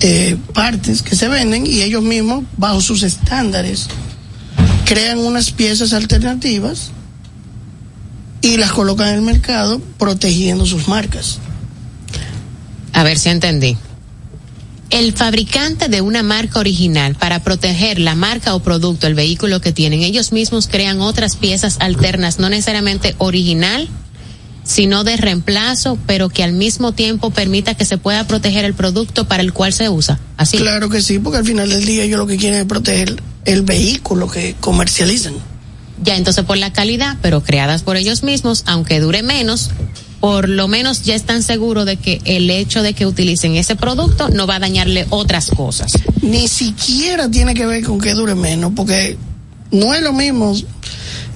[0.00, 3.86] eh, partes que se venden y ellos mismos, bajo sus estándares,
[4.84, 6.90] crean unas piezas alternativas
[8.42, 11.38] y las colocan en el mercado protegiendo sus marcas.
[12.92, 13.76] A ver si entendí.
[14.94, 19.72] El fabricante de una marca original, para proteger la marca o producto, el vehículo que
[19.72, 23.88] tienen, ellos mismos crean otras piezas alternas, no necesariamente original,
[24.62, 29.26] sino de reemplazo, pero que al mismo tiempo permita que se pueda proteger el producto
[29.26, 30.20] para el cual se usa.
[30.36, 30.58] Así.
[30.58, 33.62] Claro que sí, porque al final del día ellos lo que quieren es proteger el
[33.62, 35.34] vehículo que comercializan.
[36.04, 39.70] Ya entonces por la calidad, pero creadas por ellos mismos, aunque dure menos,
[40.24, 44.30] por lo menos ya están seguros de que el hecho de que utilicen ese producto
[44.30, 45.92] no va a dañarle otras cosas.
[46.22, 49.18] Ni siquiera tiene que ver con que dure menos, porque
[49.70, 50.54] no es lo mismo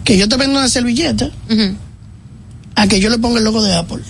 [0.04, 1.28] que yo te vendo una servilleta
[2.76, 4.02] a que yo le ponga el logo de Apple.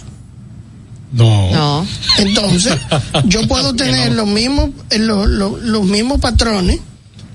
[1.11, 1.51] No.
[1.51, 1.87] No.
[2.18, 2.74] Entonces,
[3.24, 6.79] yo puedo tener los mismos eh, lo- lo- los mismos patrones,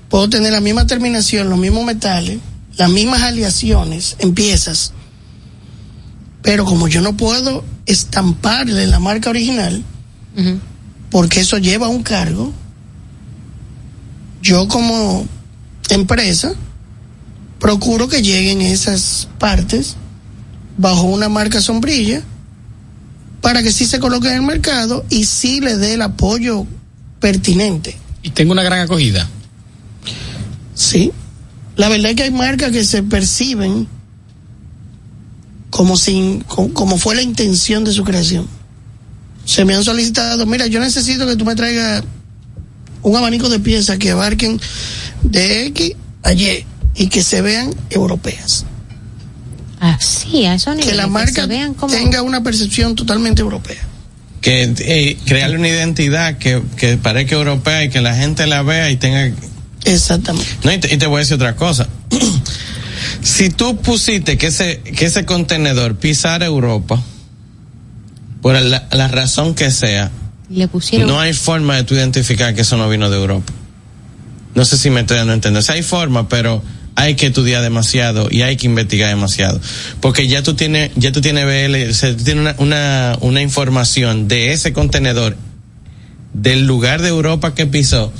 [0.08, 2.38] puedo tener la misma terminación, los mismos metales,
[2.78, 4.94] las mismas aleaciones en piezas,
[6.44, 9.82] pero como yo no puedo estamparle la marca original,
[11.10, 12.52] porque eso lleva un cargo,
[14.42, 15.26] yo como
[15.88, 16.54] empresa
[17.58, 19.96] procuro que lleguen esas partes
[20.76, 22.22] bajo una marca sombrilla
[23.40, 26.66] para que sí se coloque en el mercado y sí le dé el apoyo
[27.20, 27.96] pertinente.
[28.22, 29.26] Y tengo una gran acogida.
[30.74, 31.10] Sí.
[31.76, 33.88] La verdad es que hay marcas que se perciben
[35.74, 38.46] como sin, co- como fue la intención de su creación.
[39.44, 42.04] Se me han solicitado, mira, yo necesito que tú me traigas
[43.02, 44.60] un abanico de piezas que abarquen
[45.22, 46.64] de X a Y.
[46.94, 48.64] y que se vean europeas.
[49.80, 51.92] Así, a esos Que la marca se vean como...
[51.92, 53.82] tenga una percepción totalmente europea.
[54.40, 58.92] Que eh, crearle una identidad que, que parezca europea y que la gente la vea
[58.92, 59.34] y tenga
[59.84, 60.48] Exactamente.
[60.62, 61.88] No, y te, y te voy a decir otra cosa.
[63.22, 67.02] si tú pusiste que ese, que ese contenedor pisara Europa,
[68.42, 70.10] por la, la razón que sea,
[70.50, 71.08] Le pusieron...
[71.08, 73.52] no hay forma de tú identificar que eso no vino de Europa.
[74.54, 75.60] No sé si me estoy dando a entender.
[75.60, 76.62] O sea, hay forma, pero
[76.96, 79.60] hay que estudiar demasiado y hay que investigar demasiado.
[80.00, 83.42] Porque ya tú tienes, ya tú tienes BL, o sea, tú tienes una, una, una
[83.42, 85.36] información de ese contenedor,
[86.32, 88.12] del lugar de Europa que pisó,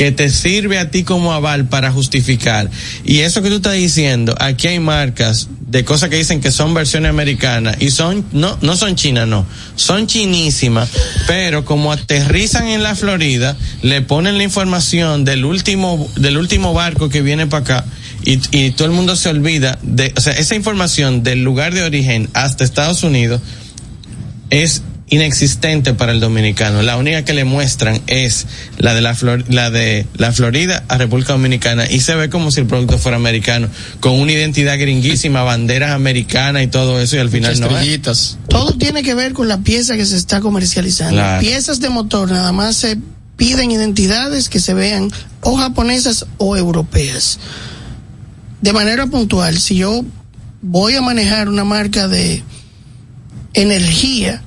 [0.00, 2.70] que te sirve a ti como aval para justificar.
[3.04, 6.72] Y eso que tú estás diciendo, aquí hay marcas de cosas que dicen que son
[6.72, 9.44] versiones americanas y son, no, no son chinas, no,
[9.76, 10.88] son chinísimas,
[11.26, 17.10] pero como aterrizan en la Florida, le ponen la información del último, del último barco
[17.10, 17.84] que viene para acá.
[18.24, 21.82] Y, y todo el mundo se olvida de, o sea, esa información del lugar de
[21.82, 23.42] origen hasta Estados Unidos
[24.48, 24.80] es
[25.10, 26.82] inexistente para el dominicano.
[26.82, 28.46] La única que le muestran es
[28.78, 32.52] la de la, Flor la de la Florida a República Dominicana y se ve como
[32.52, 37.18] si el producto fuera americano, con una identidad gringuísima, banderas americanas y todo eso y
[37.18, 38.38] al final no es.
[38.48, 41.16] Todo tiene que ver con la pieza que se está comercializando.
[41.16, 41.40] Claro.
[41.40, 42.96] Piezas de motor nada más se
[43.36, 47.40] piden identidades que se vean o japonesas o europeas.
[48.60, 50.04] De manera puntual, si yo
[50.62, 52.44] voy a manejar una marca de
[53.54, 54.44] energía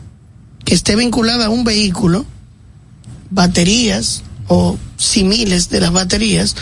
[0.66, 2.26] que esté vinculada a un vehículo,
[3.30, 6.56] baterías o similes de las baterías,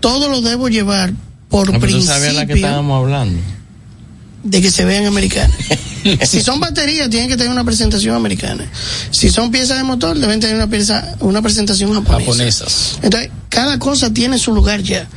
[0.00, 1.12] todo lo debo llevar
[1.48, 3.40] por No, tú sabías la que principio estábamos hablando.
[4.44, 5.56] de que se vean americanas.
[6.24, 8.64] si son baterías, tienen que tener una presentación americana.
[9.10, 12.20] Si son piezas de motor, deben tener una pieza, una presentación japonesa.
[12.20, 12.98] Japonesas.
[13.02, 15.08] Entonces, cada cosa tiene su lugar ya.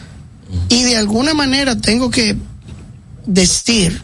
[0.70, 2.36] Y de alguna manera tengo que
[3.26, 4.02] decir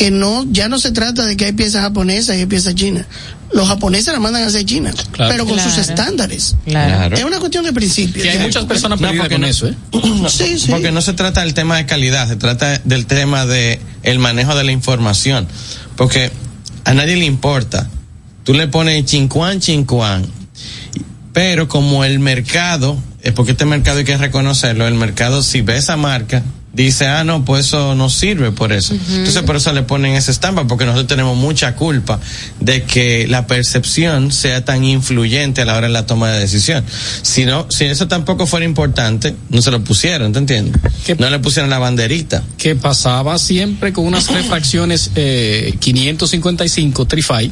[0.00, 3.04] que no, ya no se trata de que hay piezas japonesas y hay piezas chinas.
[3.52, 5.30] Los japoneses las mandan a hacer China, Claro.
[5.30, 6.56] pero con sus estándares.
[6.64, 7.14] Claro.
[7.18, 8.22] Es una cuestión de principio.
[8.22, 9.74] Que hay muchas personas No, con no- eso, ¿eh?
[10.30, 10.70] Sí, sí.
[10.70, 14.54] Porque no se trata del tema de calidad, se trata del tema de el manejo
[14.54, 15.46] de la información.
[15.96, 16.32] Porque
[16.84, 17.90] a nadie le importa.
[18.44, 20.24] Tú le pones chincuán, chincuán.
[21.34, 25.76] Pero como el mercado, es porque este mercado hay que reconocerlo, el mercado si ve
[25.76, 26.42] esa marca,
[26.72, 28.94] dice, ah, no, pues eso no sirve por eso.
[28.94, 32.20] Entonces por eso le ponen esa estampa, porque nosotros tenemos mucha culpa
[32.60, 36.84] de que la percepción sea tan influyente a la hora de la toma de decisión.
[37.22, 40.80] Si no, si eso tampoco fuera importante, no se lo pusieron, ¿te entiendes?
[41.18, 42.42] No le pusieron la banderita.
[42.56, 47.50] Que pasaba siempre con unas refracciones eh, 555 Trify.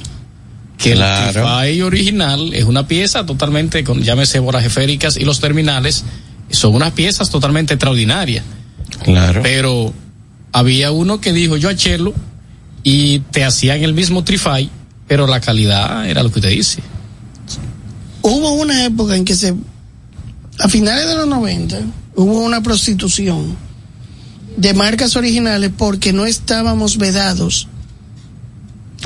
[0.78, 1.26] Que Claro.
[1.26, 6.04] el Trify original es una pieza totalmente, con llámese bolas esféricas y los terminales,
[6.50, 8.44] son unas piezas totalmente extraordinarias.
[9.02, 9.40] Claro.
[9.42, 9.92] Pero
[10.52, 12.14] había uno que dijo yo a Chelo
[12.82, 14.70] y te hacían el mismo Trify,
[15.06, 16.82] pero la calidad era lo que usted dice.
[18.22, 19.54] hubo una época en que se,
[20.58, 21.78] a finales de los 90,
[22.16, 23.56] hubo una prostitución
[24.56, 27.68] de marcas originales porque no estábamos vedados.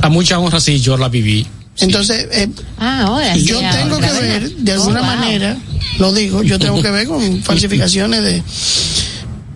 [0.00, 1.46] A mucha honra sí, yo la viví.
[1.78, 5.08] Entonces, eh, Ah, ahora sí, yo ahora, tengo que ver, de Oh, alguna wow.
[5.08, 5.56] manera,
[5.98, 8.42] lo digo, yo tengo que ver con falsificaciones de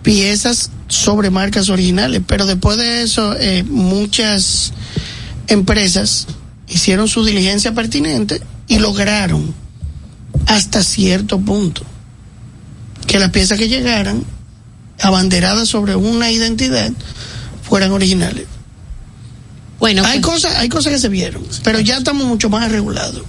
[0.07, 4.71] piezas sobre marcas originales, pero después de eso, eh, muchas
[5.47, 6.27] empresas
[6.69, 9.53] hicieron su diligencia pertinente y lograron
[10.45, 11.81] hasta cierto punto
[13.05, 14.23] que las piezas que llegaran
[15.01, 16.89] abanderadas sobre una identidad
[17.61, 18.45] fueran originales.
[19.77, 23.23] Bueno, Hay pues, cosas, hay cosas que se vieron, pero ya estamos mucho más regulados.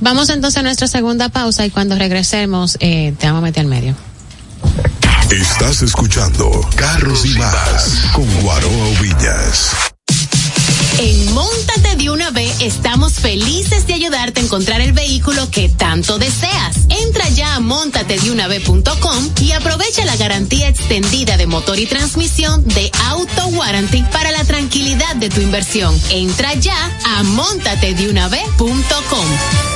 [0.00, 3.66] vamos entonces a nuestra segunda pausa y cuando regresemos eh, te vamos a meter al
[3.66, 3.96] medio.
[5.30, 9.72] Estás escuchando Carros y Más con Guaroa Villas.
[10.98, 16.18] En Móntate de una vez estamos felices de ayudarte a encontrar el vehículo que tanto
[16.18, 16.76] deseas.
[16.88, 23.48] Entra ya a montatedeunav.com y aprovecha la garantía extendida de motor y transmisión de Auto
[23.48, 26.00] Warranty para la tranquilidad de tu inversión.
[26.10, 29.75] Entra ya a montatedeunav.com.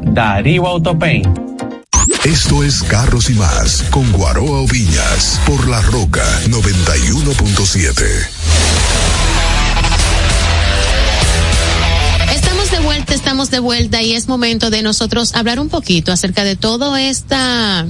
[0.00, 1.26] Darío Autopaint.
[2.24, 8.04] Esto es Carros y más con Guaroa Oviñas por La Roca 91.7.
[12.34, 16.44] Estamos de vuelta, estamos de vuelta y es momento de nosotros hablar un poquito acerca
[16.44, 17.86] de todo esta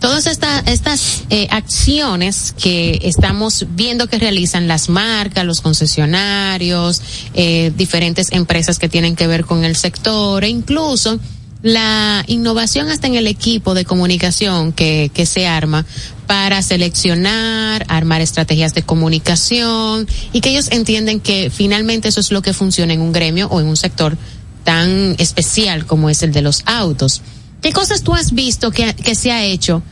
[0.00, 7.00] todas esta, estas eh, acciones que estamos viendo que realizan las marcas, los concesionarios,
[7.32, 11.18] eh, diferentes empresas que tienen que ver con el sector e incluso
[11.64, 15.86] la innovación hasta en el equipo de comunicación que, que se arma
[16.26, 22.42] para seleccionar, armar estrategias de comunicación y que ellos entienden que finalmente eso es lo
[22.42, 24.18] que funciona en un gremio o en un sector
[24.62, 27.22] tan especial como es el de los autos.
[27.62, 29.82] ¿Qué cosas tú has visto que, que se ha hecho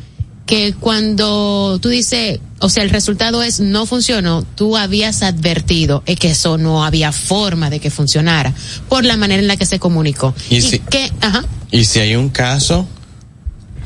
[0.45, 6.33] que cuando tú dices, o sea, el resultado es no funcionó, tú habías advertido que
[6.33, 8.53] eso no había forma de que funcionara
[8.91, 10.35] por la manera en la que se comunicó.
[10.51, 11.47] Y, si, que, ajá.
[11.73, 12.87] Y si hay un caso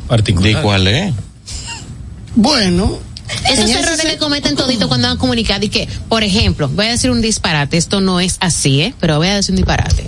[0.09, 1.15] particular, ¿de cuál es?
[2.35, 2.99] Bueno,
[3.49, 6.91] esos errores que cometen todito cuando van a comunicar y que, por ejemplo, voy a
[6.91, 8.95] decir un disparate, esto no es así, ¿eh?
[9.01, 10.05] pero voy a decir un disparate.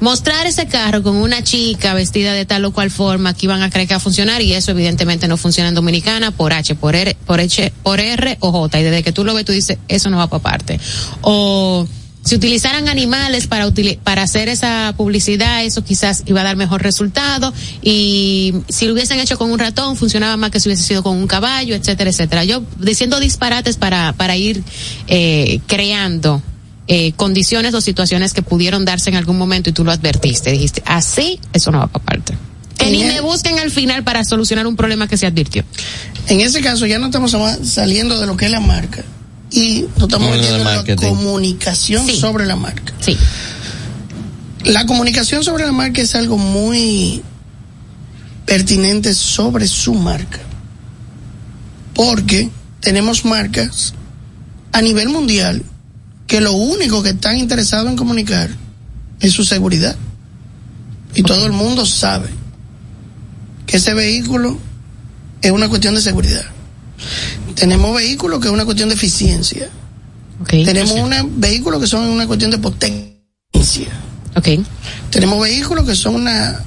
[0.00, 3.70] Mostrar ese carro con una chica vestida de tal o cual forma que iban a
[3.70, 6.94] creer que va a funcionar y eso evidentemente no funciona en Dominicana por H, por
[6.94, 9.78] R, por H, por R o J y desde que tú lo ves tú dices,
[9.88, 10.78] eso no va para parte.
[11.22, 11.86] O
[12.24, 13.72] si utilizaran animales para
[14.04, 17.52] para hacer esa publicidad, eso quizás iba a dar mejor resultado
[17.82, 21.16] y si lo hubiesen hecho con un ratón funcionaba más que si hubiese sido con
[21.16, 22.44] un caballo, etcétera, etcétera.
[22.44, 24.62] Yo diciendo disparates para para ir
[25.08, 26.42] eh, creando
[26.86, 30.82] eh, condiciones o situaciones que pudieron darse en algún momento y tú lo advertiste, dijiste,
[30.86, 32.34] así eso no va para parte.
[32.78, 35.64] Que ni me busquen al final para solucionar un problema que se advirtió.
[36.28, 39.04] En ese caso ya no estamos saliendo de lo que es la marca
[39.52, 42.16] y nos estamos metiendo en la comunicación Sí.
[42.16, 42.92] sobre la marca.
[43.00, 43.16] Sí.
[44.64, 47.22] La comunicación sobre la marca es algo muy
[48.46, 50.38] pertinente sobre su marca.
[51.94, 52.48] Porque
[52.80, 53.94] tenemos marcas
[54.72, 55.62] a nivel mundial
[56.26, 58.48] que lo único que están interesados en comunicar
[59.20, 59.96] es su seguridad.
[61.14, 62.30] Y todo el mundo sabe
[63.66, 64.58] que ese vehículo
[65.42, 66.44] es una cuestión de seguridad.
[67.54, 69.68] Tenemos vehículos que es una cuestión de eficiencia.
[70.42, 70.64] Okay.
[70.64, 73.88] Tenemos una, vehículos que son una cuestión de potencia.
[74.34, 74.64] Okay.
[75.10, 76.62] Tenemos vehículos que son una,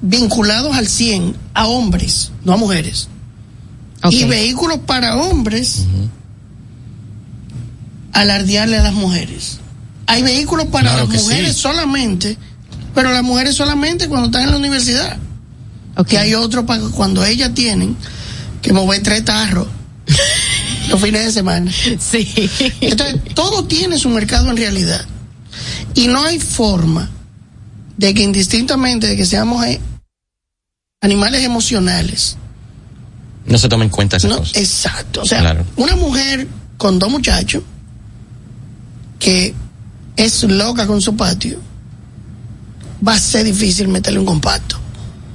[0.00, 3.08] vinculados al 100 a hombres, no a mujeres.
[4.02, 4.22] Okay.
[4.22, 6.08] Y vehículos para hombres uh -huh.
[8.12, 9.58] alardearle a las mujeres.
[10.06, 11.60] Hay vehículos para Claro las mujeres sí.
[11.60, 12.36] solamente,
[12.94, 15.18] pero las mujeres solamente cuando están en la universidad.
[16.08, 17.96] Que hay otro para cuando ellas tienen
[18.62, 19.68] que mover tres tarros
[20.88, 21.72] los fines de semana.
[21.98, 22.32] Sí.
[22.80, 25.04] Entonces, todo tiene su mercado en realidad.
[25.94, 27.10] Y no hay forma
[27.96, 29.80] de que indistintamente de que seamos eh,
[31.00, 32.36] animales emocionales.
[33.44, 34.58] No se toma en cuenta esa no, cosa.
[34.58, 35.22] Exacto.
[35.22, 35.64] O sea, Claro.
[35.76, 36.46] una mujer
[36.76, 37.62] con dos muchachos
[39.18, 39.54] que
[40.16, 41.58] es loca con su patio,
[43.06, 44.78] va a ser difícil meterle un compacto.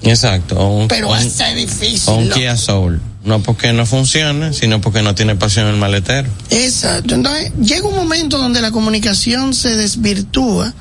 [0.02, 0.68] Exacto.
[0.68, 2.02] Un, Pero va a ser difícil.
[2.08, 2.30] o un.
[2.30, 3.02] Kia Soul.
[3.28, 6.30] No porque no funcione, sino porque no tiene pasión en el maletero.
[6.50, 7.14] Exacto.
[7.14, 10.74] Entonces, llega un momento donde la comunicación se desvirtúa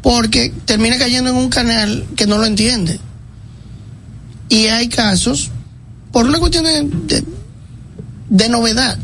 [0.00, 3.00] porque termina cayendo en un canal que no lo entiende.
[4.48, 5.50] Y hay casos,
[6.12, 6.82] por una cuestión de,
[7.16, 7.24] de,
[8.30, 8.96] de novedad.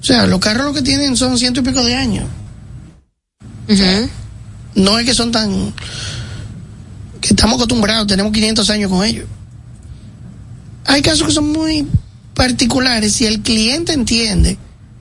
[0.00, 2.26] O sea, los carros lo que tienen son ciento y pico de años.
[4.74, 5.74] No es que son tan...
[7.20, 9.26] que estamos acostumbrados, tenemos 500 años con ellos.
[10.88, 11.86] Hay casos que son muy
[12.34, 14.58] particulares si el cliente entiende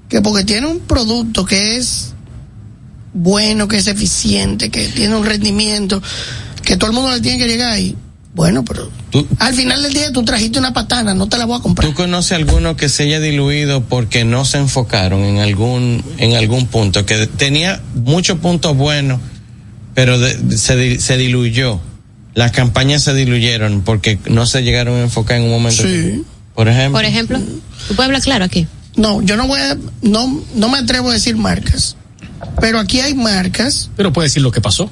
[0.10, 2.14] que porque tiene un producto que es
[3.14, 6.02] bueno, que es eficiente, que tiene un rendimiento,
[6.64, 7.96] que todo el mundo le tiene que llegar ahí.
[8.36, 11.58] Bueno, pero ¿Tú, al final del día tú trajiste una patana, no te la voy
[11.58, 11.88] a comprar.
[11.90, 16.68] ¿Tú conoces alguno que se haya diluido porque no se enfocaron en algún en algún
[16.68, 19.20] punto que tenía muchos puntos buenos,
[19.96, 21.80] pero de- se, se diluyó?
[22.38, 25.82] Las campañas se diluyeron porque no se llegaron a enfocar en un momento.
[25.82, 26.24] Sí.
[26.54, 27.00] Por ejemplo.
[27.00, 28.68] Por ejemplo, tú puedes hablar claro aquí.
[28.96, 31.96] No, yo no voy a, no, no me atrevo a decir marcas.
[32.62, 33.90] Pero aquí hay marcas.
[33.98, 34.88] Pero puede decir lo que pasó.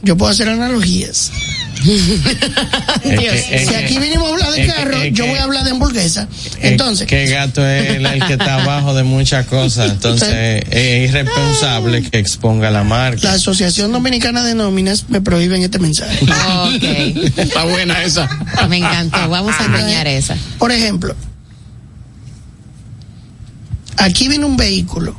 [0.00, 1.32] Yo puedo hacer analogías.
[3.04, 3.36] Dios.
[3.66, 5.64] si aquí vinimos a hablar de es que- carro, es yo que- voy a hablar
[5.64, 6.28] de hamburguesa.
[6.60, 9.90] Entonces, que gato es el, el que está abajo de muchas cosas.
[9.92, 13.20] Entonces, es irresponsable que exponga la marca.
[13.28, 16.18] la Asociación Dominicana de Nóminas me prohíben este mensaje.
[16.68, 16.82] Ok.
[17.38, 18.28] Está buena esa.
[18.68, 19.28] Me encantó.
[19.28, 20.36] Vamos a enseñar esa.
[20.58, 21.14] Por ejemplo,
[23.96, 25.16] aquí viene un vehículo,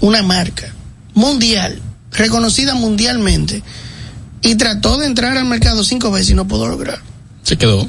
[0.00, 0.72] una marca
[1.14, 1.80] mundial,
[2.12, 3.62] reconocida mundialmente,
[4.42, 7.00] y trató de entrar al mercado cinco veces y no pudo lograr.
[7.42, 7.88] Se quedó.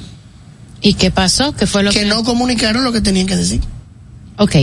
[0.81, 1.53] ¿Y qué pasó?
[1.53, 3.61] ¿Qué fue lo que, Que no comunicaron lo que tenían que decir.
[4.37, 4.55] Ok.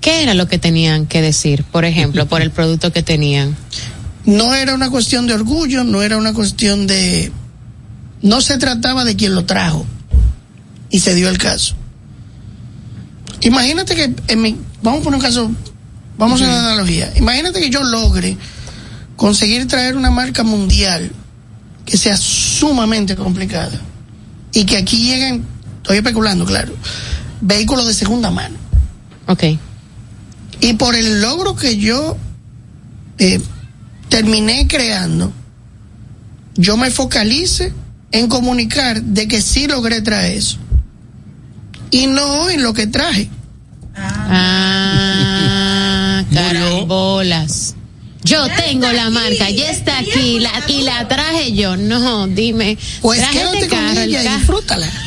[0.00, 3.56] ¿Qué era lo que tenían que decir, por ejemplo, por el producto que tenían?
[4.24, 7.32] No era una cuestión de orgullo, no era una cuestión de...
[8.22, 9.84] No se trataba de quien lo trajo.
[10.90, 11.74] Y se dio el caso.
[13.40, 14.56] Imagínate que en mi...
[14.82, 15.50] Vamos a poner un caso...
[16.18, 17.12] Vamos a una analogía.
[17.16, 18.36] Imagínate que yo logre
[19.16, 21.10] conseguir traer una marca mundial
[21.84, 23.80] que sea sumamente complicada.
[24.52, 25.44] Y que aquí lleguen,
[25.78, 26.72] estoy especulando, claro,
[27.40, 28.56] vehículos de segunda mano.
[29.26, 29.44] Ok.
[30.60, 32.16] Y por el logro que yo
[33.18, 33.40] eh,
[34.08, 35.32] terminé creando,
[36.54, 37.72] yo me focalice
[38.12, 40.58] en comunicar de que sí logré traer eso.
[41.90, 43.28] Y no en lo que traje.
[43.94, 44.64] Ah,
[46.32, 47.75] carambolas.
[48.26, 51.76] Yo tengo la marca, ya está aquí la, y la traje yo.
[51.76, 52.76] No, dime.
[53.00, 54.90] Pues traje quédate este con carro, el ella y disfrútala.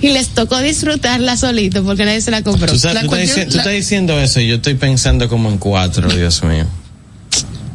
[0.00, 2.70] Y les tocó disfrutarla solito porque nadie se la compró.
[2.70, 5.58] Tú, sabes- La tú estás, tú estás diciendo eso y yo estoy pensando como en
[5.58, 6.66] cuatro, Dios mío.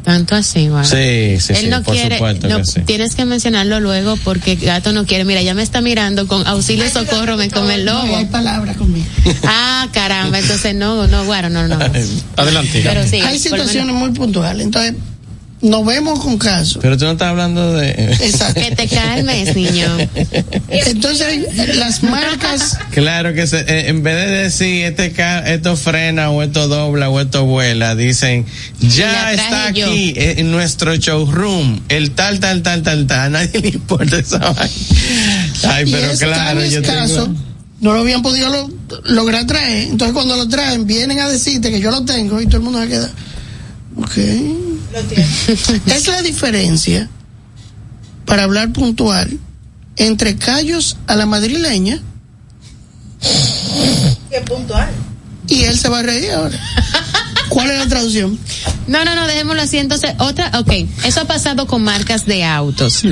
[0.04, 0.84] Tanto así, bueno.
[0.84, 2.80] Sí, sí, Él sí, no por quiere, supuesto no, que sí.
[2.82, 5.24] tienes que mencionarlo luego porque Gato no quiere.
[5.24, 8.16] Mira, ya me está mirando con auxilio socorro, me come el No, lobo.
[8.18, 9.06] hay palabras conmigo.
[9.46, 11.78] Ah, caramba, entonces no, no, bueno, no, no.
[12.36, 12.82] Adelante.
[12.84, 14.64] Pero sí, hay situaciones muy puntuales.
[14.66, 14.94] Entonces,
[15.64, 16.78] nos vemos con casos.
[16.82, 17.90] Pero tú no estás hablando de...
[17.90, 18.60] Exacto.
[18.60, 19.86] Que te calmes, niño.
[20.68, 26.30] Entonces, las marcas Claro que se, eh, en vez de decir este ca- esto frena
[26.30, 28.44] o esto dobla o esto vuela, dicen
[28.80, 29.86] ya está yo.
[29.86, 34.18] aquí eh, en nuestro showroom el tal tal tal tal tal, a nadie le importa
[34.18, 34.70] esa vaina.
[35.68, 37.34] Ay, pero es claro, yo tengo
[37.80, 38.70] no lo habían podido lo-
[39.04, 39.88] lograr traer.
[39.88, 42.80] Entonces, cuando lo traen, vienen a decirte que yo lo tengo y todo el mundo
[42.80, 43.10] se queda.
[43.96, 44.18] Ok.
[45.86, 47.08] es la diferencia,
[48.26, 49.38] para hablar puntual,
[49.96, 52.00] entre callos a la madrileña.
[54.30, 54.90] Qué puntual.
[55.48, 56.58] Y él se va a reír ahora.
[57.48, 58.38] ¿Cuál es la traducción?
[58.86, 59.78] No, no, no, dejémoslo así.
[59.78, 60.72] Entonces, otra, ok,
[61.04, 63.02] eso ha pasado con marcas de autos,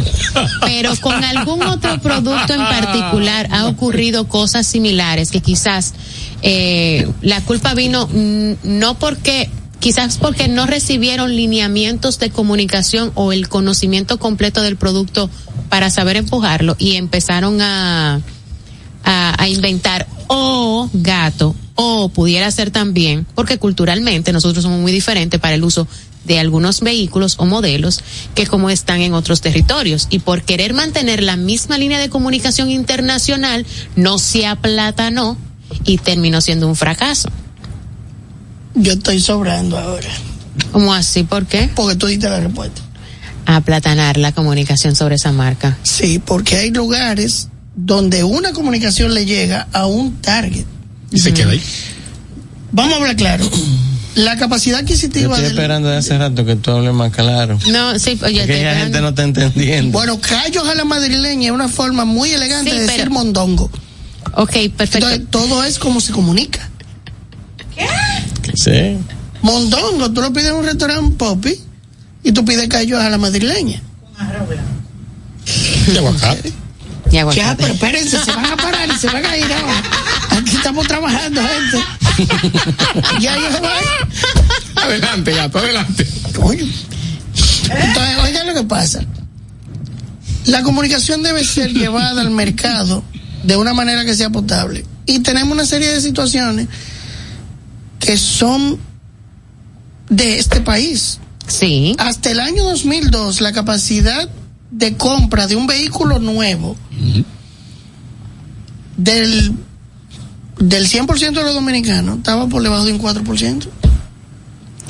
[0.61, 5.95] pero con algún otro producto en particular ha ocurrido cosas similares que quizás
[6.43, 9.51] eh, la culpa vino mm, no porque,
[9.83, 15.29] quizás porque no recibieron lineamientos de comunicación o el conocimiento completo del producto
[15.69, 18.21] para saber empujarlo y empezaron a,
[19.03, 25.41] a, a inventar o gato o pudiera ser también porque culturalmente nosotros somos muy diferentes
[25.41, 25.89] para el uso
[26.25, 28.05] de algunos vehículos o modelos
[28.37, 32.71] que como están en otros territorios y por querer mantener la misma línea de comunicación
[32.71, 33.67] internacional
[33.97, 35.37] no se aplatanó
[35.85, 37.31] y terminó siendo un fracaso.
[38.75, 40.09] Yo estoy sobrando ahora.
[40.73, 41.23] ¿Cómo así?
[41.25, 41.71] ¿Por qué?
[41.75, 42.81] Porque tú diste la respuesta.
[43.47, 45.77] Aplatanar la comunicación sobre esa marca.
[45.83, 50.65] Sí, porque hay lugares donde una comunicación le llega a un target.
[51.11, 51.63] Y se queda ahí.
[52.73, 53.49] Vamos a hablar claro.
[54.15, 57.59] La capacidad Yo adquisitiva estoy del- esperando de hace rato que tú hables más claro.
[57.71, 59.91] No, sí, oye, Porque estoy la gente no está entendiendo.
[59.99, 63.71] Bueno, callos a la madrileña es una forma muy elegante Sí, de decir pero- mondongo.
[64.35, 65.09] Ok, perfecto.
[65.09, 66.69] Entonces, todo es como se comunica.
[68.55, 68.99] Sí.
[69.43, 71.59] Mondongo, tú lo pides en un restaurante popi
[72.23, 73.81] y tú pides callos a la madrileña.
[75.93, 76.49] Y aguacate.
[77.11, 77.57] Y Ya, aguacate.
[77.63, 79.83] pero espérense, se van a parar y se van a ir ahora.
[80.31, 82.29] Aquí estamos trabajando, gente.
[83.21, 84.83] Ya yo voy.
[84.85, 86.07] Adelante, gato, adelante.
[86.35, 86.65] Coño.
[86.65, 89.01] Entonces, oigan lo que pasa.
[90.47, 93.03] La comunicación debe ser llevada al mercado
[93.43, 94.85] de una manera que sea potable.
[95.07, 96.69] Y tenemos una serie de situaciones
[98.03, 98.79] que son
[100.11, 101.19] de este país.
[101.47, 101.95] Sí.
[101.99, 104.29] Hasta el año 2002, la capacidad
[104.71, 106.77] de compra de un vehículo nuevo
[108.97, 109.53] del,
[110.59, 113.67] del 100% de los dominicanos estaba por debajo de un 4%.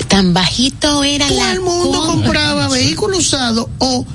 [0.07, 2.13] Tan bajito era Todo la el mundo compra.
[2.13, 4.05] compraba vehículo usado o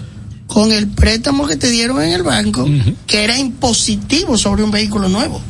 [0.49, 2.67] con el préstamo que te dieron en el banco,
[3.07, 5.41] que era impositivo sobre un vehículo nuevo,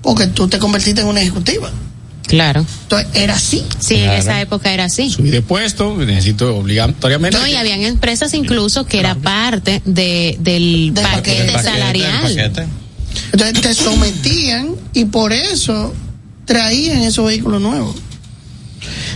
[0.00, 1.70] porque tú te convertiste en una ejecutiva.
[2.26, 2.64] Claro.
[2.82, 3.64] Entonces, era así.
[3.78, 5.10] Sí, en esa época era así.
[5.10, 7.38] Subí de puesto, necesito obligatoriamente.
[7.38, 12.52] No, y habían empresas incluso que era parte de, del Del paquete, paquete, salarial.
[13.32, 15.94] Entonces te sometían y por eso
[16.44, 17.96] traían esos vehículos nuevos.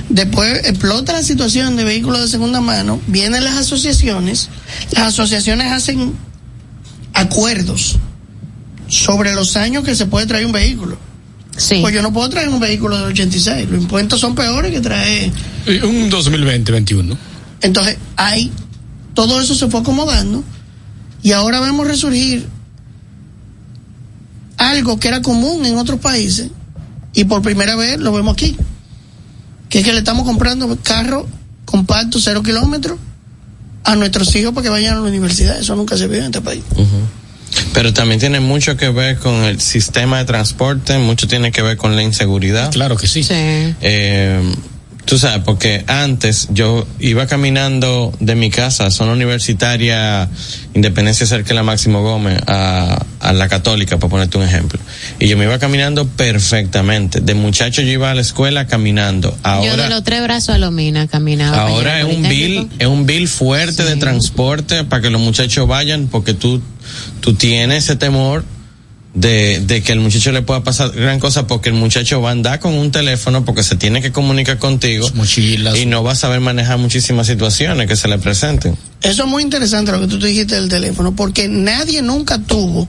[0.09, 4.49] Después explota la situación de vehículos de segunda mano, vienen las asociaciones,
[4.93, 6.15] las asociaciones hacen
[7.13, 7.97] acuerdos
[8.89, 10.99] sobre los años que se puede traer un vehículo.
[11.59, 11.79] Sí.
[11.83, 15.31] Pues yo no puedo traer un vehículo del 86, los impuestos son peores que traer.
[15.67, 17.17] Un 2020-21.
[17.61, 18.51] Entonces, hay,
[19.15, 20.45] todo eso se fue acomodando
[21.23, 22.49] y ahora vemos resurgir
[24.57, 26.51] algo que era común en otros países
[27.13, 28.57] y por primera vez lo vemos aquí.
[29.69, 31.27] Que es que le estamos comprando carro
[31.65, 32.99] compacto, cero kilómetros,
[33.85, 35.59] a nuestros hijos para que vayan a la universidad.
[35.59, 36.63] Eso nunca se vio en este país.
[37.73, 41.77] Pero también tiene mucho que ver con el sistema de transporte, mucho tiene que ver
[41.77, 42.71] con la inseguridad.
[42.73, 43.27] Claro que sí.
[43.31, 44.41] Eh,
[45.09, 50.29] tú sabes, porque antes yo iba caminando de mi casa zona universitaria,
[50.75, 54.79] Independencia cerca de la Máximo Gómez, a, a la Católica, para ponerte un ejemplo.
[55.19, 57.21] Y yo me iba caminando perfectamente.
[57.21, 59.31] De muchacho yo iba a la escuela caminando.
[59.31, 61.63] Yo de Ahora, los tres brazos a Lomina caminaba.
[61.63, 66.09] ahora es un bill, es un bill fuerte de transporte para que los muchachos vayan,
[66.09, 66.61] porque tú,
[67.21, 68.45] tú tienes ese temor
[69.15, 72.33] de, de que el muchacho le pueda pasar gran cosa porque el muchacho va a
[72.33, 75.09] andar con un teléfono porque se tiene que comunicar contigo
[75.77, 78.77] y no va a saber manejar muchísimas situaciones que se le presenten.
[79.03, 82.89] Eso es muy interesante lo que tú te dijiste del teléfono, porque nadie nunca tuvo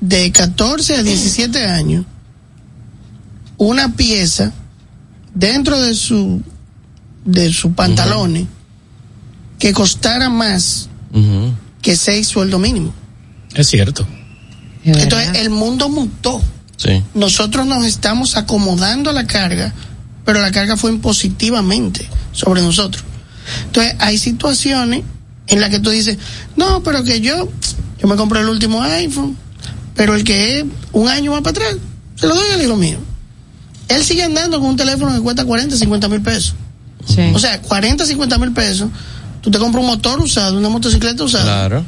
[0.00, 2.04] de 14 a 17 años
[3.56, 4.52] una pieza
[5.34, 6.42] dentro de su
[7.24, 8.46] de sus pantalones
[9.58, 10.90] que costara más
[11.80, 12.92] que seis sueldos mínimos.
[13.54, 14.06] Es cierto.
[14.84, 16.40] Entonces el mundo mutó.
[16.76, 17.02] Sí.
[17.14, 19.72] Nosotros nos estamos acomodando a la carga,
[20.24, 23.04] pero la carga fue impositivamente sobre nosotros.
[23.66, 25.02] Entonces hay situaciones
[25.46, 26.18] en las que tú dices,
[26.56, 27.48] no, pero que yo,
[28.00, 29.36] yo me compré el último iPhone,
[29.94, 31.76] pero el que es un año más para atrás,
[32.16, 32.98] se lo doy al hijo mío.
[33.88, 36.54] Él sigue andando con un teléfono que cuesta 40, 50 mil pesos.
[37.34, 38.88] O sea, 40, 50 mil pesos,
[39.42, 41.84] tú te compras un motor usado, una motocicleta usada, Claro.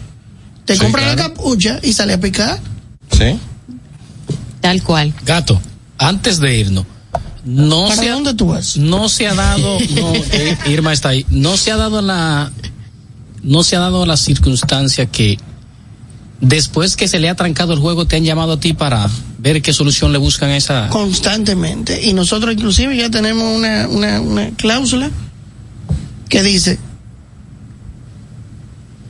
[0.67, 2.61] te Sí, compras la capucha y sale a picar.
[3.13, 3.39] Sí.
[4.61, 5.15] Tal cual.
[5.25, 5.61] Gato,
[5.99, 6.85] antes de irnos,
[7.45, 8.77] no ¿Para se ha, dónde tú vas?
[8.77, 12.51] no se ha dado, no, eh, Irma está ahí, no se ha dado la,
[13.43, 15.39] no se ha dado la circunstancia que
[16.41, 19.63] después que se le ha trancado el juego te han llamado a ti para ver
[19.63, 20.89] qué solución le buscan a esa.
[20.89, 22.05] constantemente.
[22.05, 25.11] Y nosotros inclusive ya tenemos una, una, una cláusula
[26.29, 26.79] que dice,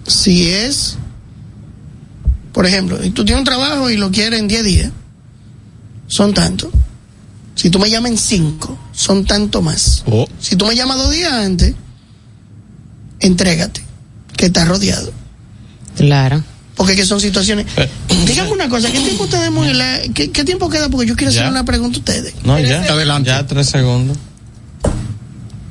[0.07, 0.99] si es,
[2.57, 4.91] por ejemplo, y tú tienes un trabajo y lo quieres en 10 días,
[6.07, 6.73] son tanto.
[7.55, 10.03] Si tú me llamas en 5, son tanto más.
[10.07, 10.27] Oh.
[10.41, 11.75] Si tú me llamas dos días antes,
[13.21, 13.83] entrégate,
[14.39, 15.13] que estás rodeado.
[15.99, 16.43] Claro.
[16.77, 17.67] Porque que son situaciones.
[17.77, 17.91] Eh,
[18.27, 20.89] Dígame una cosa, ¿qué tiempo tenemos en la, qué, qué tiempo queda?
[20.89, 22.37] Porque yo quiero hacer una pregunta a ustedes.
[22.43, 22.85] No, ya.
[22.85, 23.29] Adelante.
[23.29, 24.17] Ya tres segundos.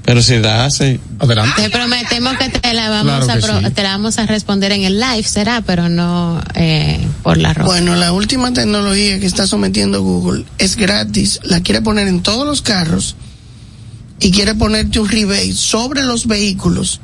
[0.06, 1.00] Pero si da hace.
[1.20, 1.64] Adelante.
[1.64, 3.72] Te prometemos que te la vamos Claro a que pro- sí.
[3.74, 7.72] te la vamos a responder en el live, será, pero no eh, por la ropa.
[7.72, 12.46] Bueno, la última tecnología que está sometiendo Google es gratis, la quiere poner en todos
[12.46, 13.16] los carros
[14.20, 17.02] y quiere ponerte un rebate sobre los vehículos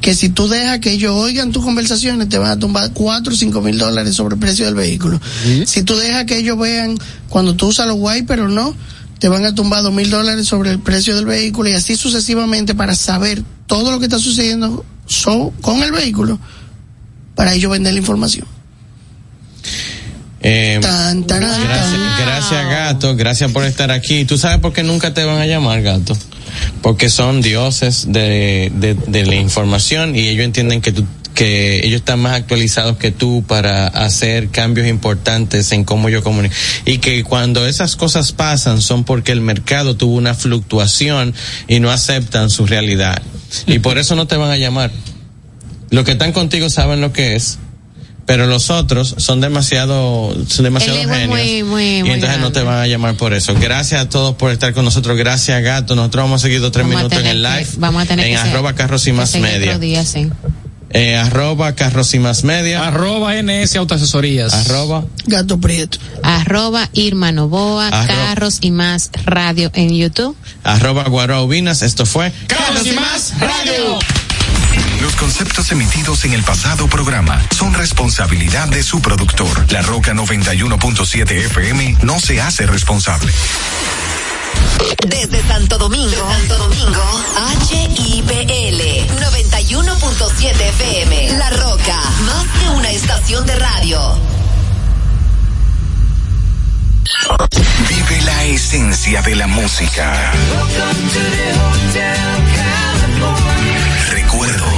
[0.00, 3.36] que si tú dejas que ellos oigan tus conversaciones te van a tumbar cuatro o
[3.36, 5.20] cinco mil dólares sobre el precio del vehículo.
[5.66, 6.96] Si tú dejas que ellos vean
[7.28, 8.74] cuando tú usas los wipers o no,
[9.20, 12.74] te van a tumbar dos mil dólares sobre el precio del vehículo y así sucesivamente
[12.74, 16.38] para saber todo lo que está sucediendo so- con el vehículo
[17.36, 18.46] para ellos vender la información.
[20.42, 23.14] Eh, Tan, gracias, gato.
[23.14, 24.24] Gracias por estar aquí.
[24.24, 26.16] ¿Tú sabes por qué nunca te van a llamar, gato?
[26.82, 31.04] Porque son dioses de, de, de la información y ellos entienden que tú
[31.40, 36.54] que ellos están más actualizados que tú para hacer cambios importantes en cómo yo comunico
[36.84, 41.32] y que cuando esas cosas pasan son porque el mercado tuvo una fluctuación
[41.66, 43.22] y no aceptan su realidad.
[43.66, 44.90] Y por eso no te van a llamar.
[45.88, 47.58] Los que están contigo saben lo que es
[48.26, 52.78] pero los otros son demasiado son demasiado genios muy, muy, y entonces no te van
[52.80, 53.54] a llamar por eso.
[53.58, 55.16] Gracias a todos por estar con nosotros.
[55.16, 55.96] Gracias gato.
[55.96, 58.26] Nosotros vamos a seguir dos tres Vamos minutos en el que- live vamos a tener
[58.26, 59.78] en que arroba carros y más media.
[59.78, 60.28] día, sí.
[60.92, 64.52] Eh, arroba carros y más media Arroba NS Autoasesorías.
[64.52, 65.98] arroba Gato Prieto.
[66.22, 70.36] Arroba Irma Novoa, Arro- Carros y más radio en YouTube.
[70.64, 73.98] arroba guaroaubinas esto fue Carlos y más radio.
[75.00, 79.66] Los conceptos emitidos en el pasado programa son responsabilidad de su productor.
[79.72, 83.32] La Roca 91.7 FM no se hace responsable.
[85.06, 87.02] Desde Santo Domingo, Santo Domingo,
[87.70, 88.80] HIPL
[89.20, 91.32] 91.7 FM.
[91.38, 94.18] La Roca, más que una estación de radio.
[97.88, 100.32] Vive la esencia de la música.
[104.10, 104.69] Recuerdos.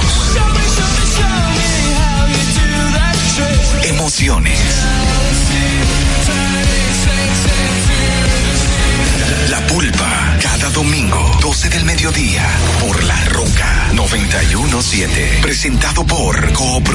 [15.63, 16.42] Presentado por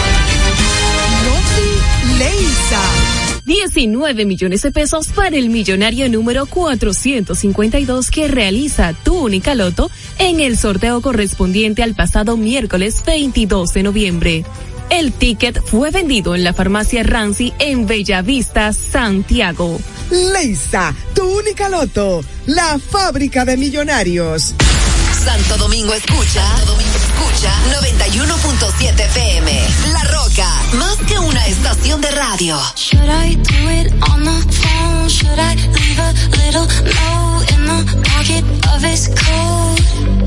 [2.17, 2.81] Leisa.
[3.45, 10.39] 19 millones de pesos para el millonario número 452 que realiza tu única loto en
[10.39, 14.45] el sorteo correspondiente al pasado miércoles 22 de noviembre.
[14.89, 19.79] El ticket fue vendido en la farmacia Rancy en Bellavista, Santiago.
[20.09, 24.53] Leisa, tu única loto, la fábrica de millonarios.
[25.23, 29.69] Santo Domingo escucha, Santo Domingo escucha 91.7 FM.
[29.91, 32.59] La Roca, más que una estación de radio.
[32.75, 35.07] Should I do it on the phone?
[35.07, 38.43] Should I leave a little note in the pocket
[38.73, 40.20] of his coat?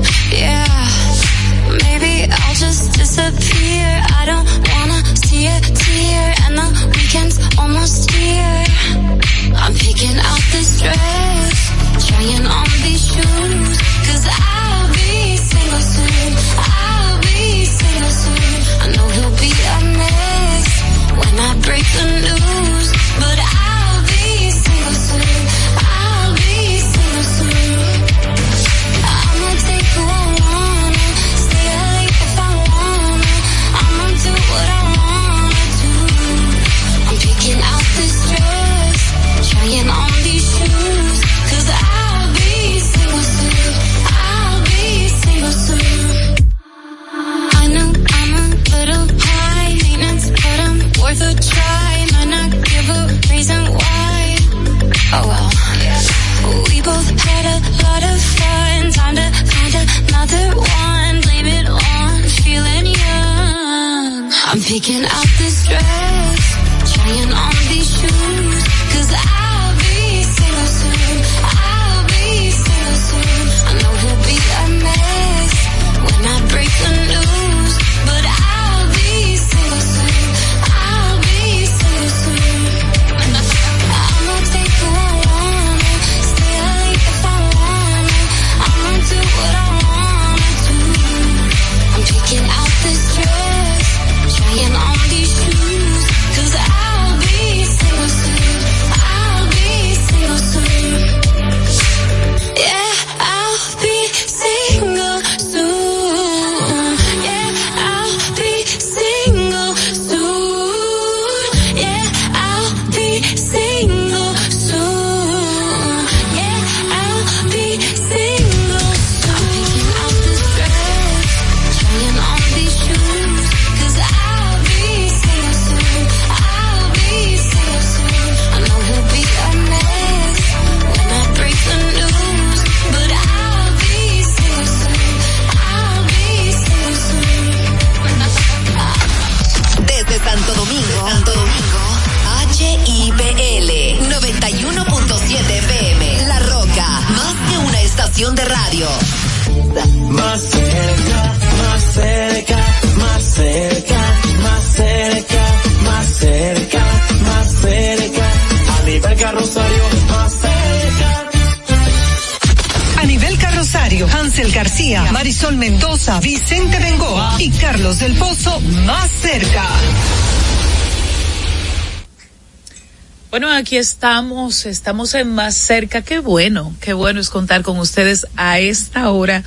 [173.65, 176.03] Aquí estamos, estamos en más cerca.
[176.03, 179.43] Qué bueno, qué bueno es contar con ustedes a esta hora,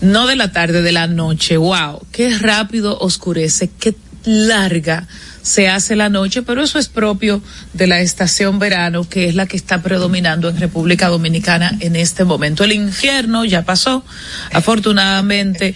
[0.00, 1.56] no de la tarde, de la noche.
[1.56, 5.08] Wow, qué rápido oscurece, qué larga
[5.42, 7.42] se hace la noche, pero eso es propio
[7.72, 12.22] de la estación verano, que es la que está predominando en República Dominicana en este
[12.22, 12.62] momento.
[12.62, 14.04] El infierno ya pasó,
[14.52, 15.74] afortunadamente,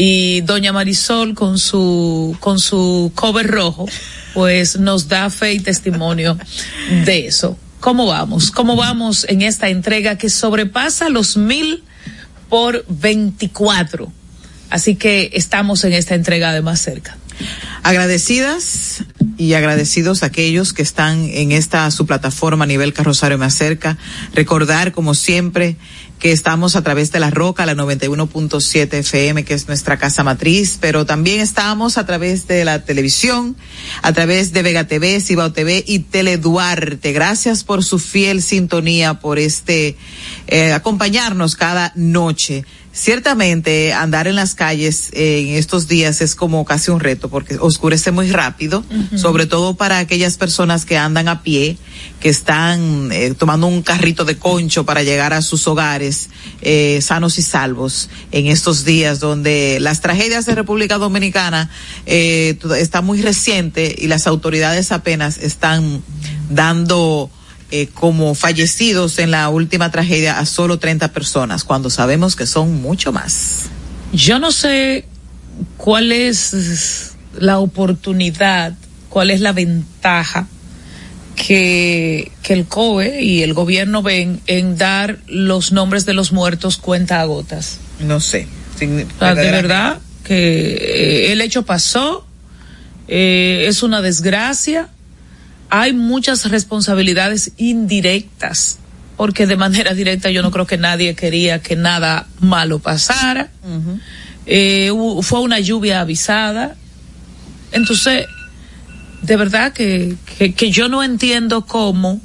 [0.00, 3.88] y doña Marisol con su, con su cover rojo,
[4.32, 6.38] pues nos da fe y testimonio
[7.04, 7.58] de eso.
[7.80, 8.52] ¿Cómo vamos?
[8.52, 11.82] ¿Cómo vamos en esta entrega que sobrepasa los mil
[12.48, 14.12] por 24?
[14.70, 17.18] Así que estamos en esta entrega de más cerca.
[17.82, 19.02] Agradecidas
[19.36, 23.98] y agradecidos a aquellos que están en esta su plataforma a nivel Carrosario Más Cerca.
[24.32, 25.76] Recordar, como siempre,
[26.18, 30.78] que estamos a través de la Roca, la 91.7 FM, que es nuestra casa matriz,
[30.80, 33.56] pero también estamos a través de la televisión,
[34.02, 37.12] a través de Vega TV, Cibao TV y Tele Duarte.
[37.12, 39.96] Gracias por su fiel sintonía, por este,
[40.48, 42.64] eh, acompañarnos cada noche.
[42.98, 47.56] Ciertamente andar en las calles eh, en estos días es como casi un reto porque
[47.56, 48.82] oscurece muy rápido,
[49.14, 51.78] sobre todo para aquellas personas que andan a pie,
[52.18, 56.30] que están eh, tomando un carrito de concho para llegar a sus hogares
[56.60, 61.70] eh, sanos y salvos en estos días donde las tragedias de República Dominicana
[62.04, 66.02] eh, está muy reciente y las autoridades apenas están
[66.50, 67.30] dando
[67.70, 72.80] eh, como fallecidos en la última tragedia a solo 30 personas, cuando sabemos que son
[72.80, 73.62] mucho más.
[74.12, 75.04] Yo no sé
[75.76, 78.74] cuál es la oportunidad,
[79.10, 80.46] cuál es la ventaja
[81.36, 86.78] que, que el COE y el gobierno ven en dar los nombres de los muertos
[86.78, 87.78] cuenta a gotas.
[88.00, 88.46] No sé.
[88.78, 90.72] sin- O sea, de verdad que
[91.28, 92.26] eh, el hecho pasó,
[93.08, 94.88] eh, es una desgracia,
[95.70, 98.78] hay muchas responsabilidades indirectas,
[99.16, 103.50] porque de manera directa yo no creo que nadie quería que nada malo pasara.
[104.46, 106.74] Eh, hubo- fue una lluvia avisada.
[107.72, 108.26] Entonces,
[109.22, 112.20] de verdad que, que, que yo no entiendo cómo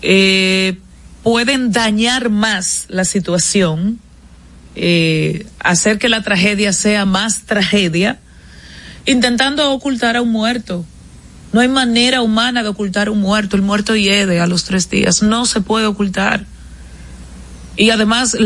[0.00, 0.78] eh,
[1.22, 3.98] pueden dañar más la situación,
[4.74, 8.18] eh, hacer que la tragedia sea más tragedia,
[9.04, 10.86] intentando ocultar a un muerto.
[11.52, 13.56] No hay manera humana de ocultar un muerto.
[13.56, 15.22] El muerto hiede a los tres días.
[15.22, 16.46] No se puede ocultar.
[17.76, 18.36] Y además,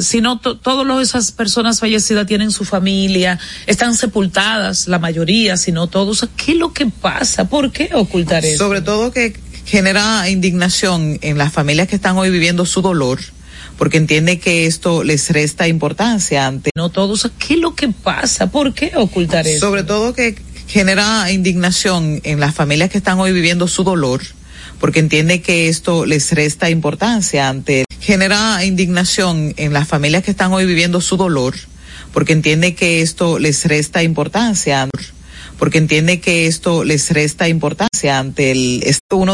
[0.00, 5.70] si no, to- todas esas personas fallecidas tienen su familia, están sepultadas, la mayoría, si
[5.70, 6.26] no todos.
[6.36, 7.48] ¿Qué es lo que pasa?
[7.48, 8.64] ¿Por qué ocultar eso?
[8.64, 9.36] Sobre todo que
[9.66, 13.20] genera indignación en las familias que están hoy viviendo su dolor,
[13.76, 16.70] porque entiende que esto les resta importancia ante.
[16.74, 17.30] No todos.
[17.38, 18.50] ¿Qué es lo que pasa?
[18.50, 19.66] ¿Por qué ocultar eso?
[19.66, 20.36] Sobre todo que
[20.70, 24.20] genera indignación en las familias que están hoy viviendo su dolor,
[24.78, 27.84] porque entiende que esto les resta importancia ante.
[28.00, 31.56] Genera indignación en las familias que están hoy viviendo su dolor,
[32.12, 34.88] porque entiende que esto les resta importancia,
[35.58, 39.26] porque entiende que esto les resta importancia ante el uno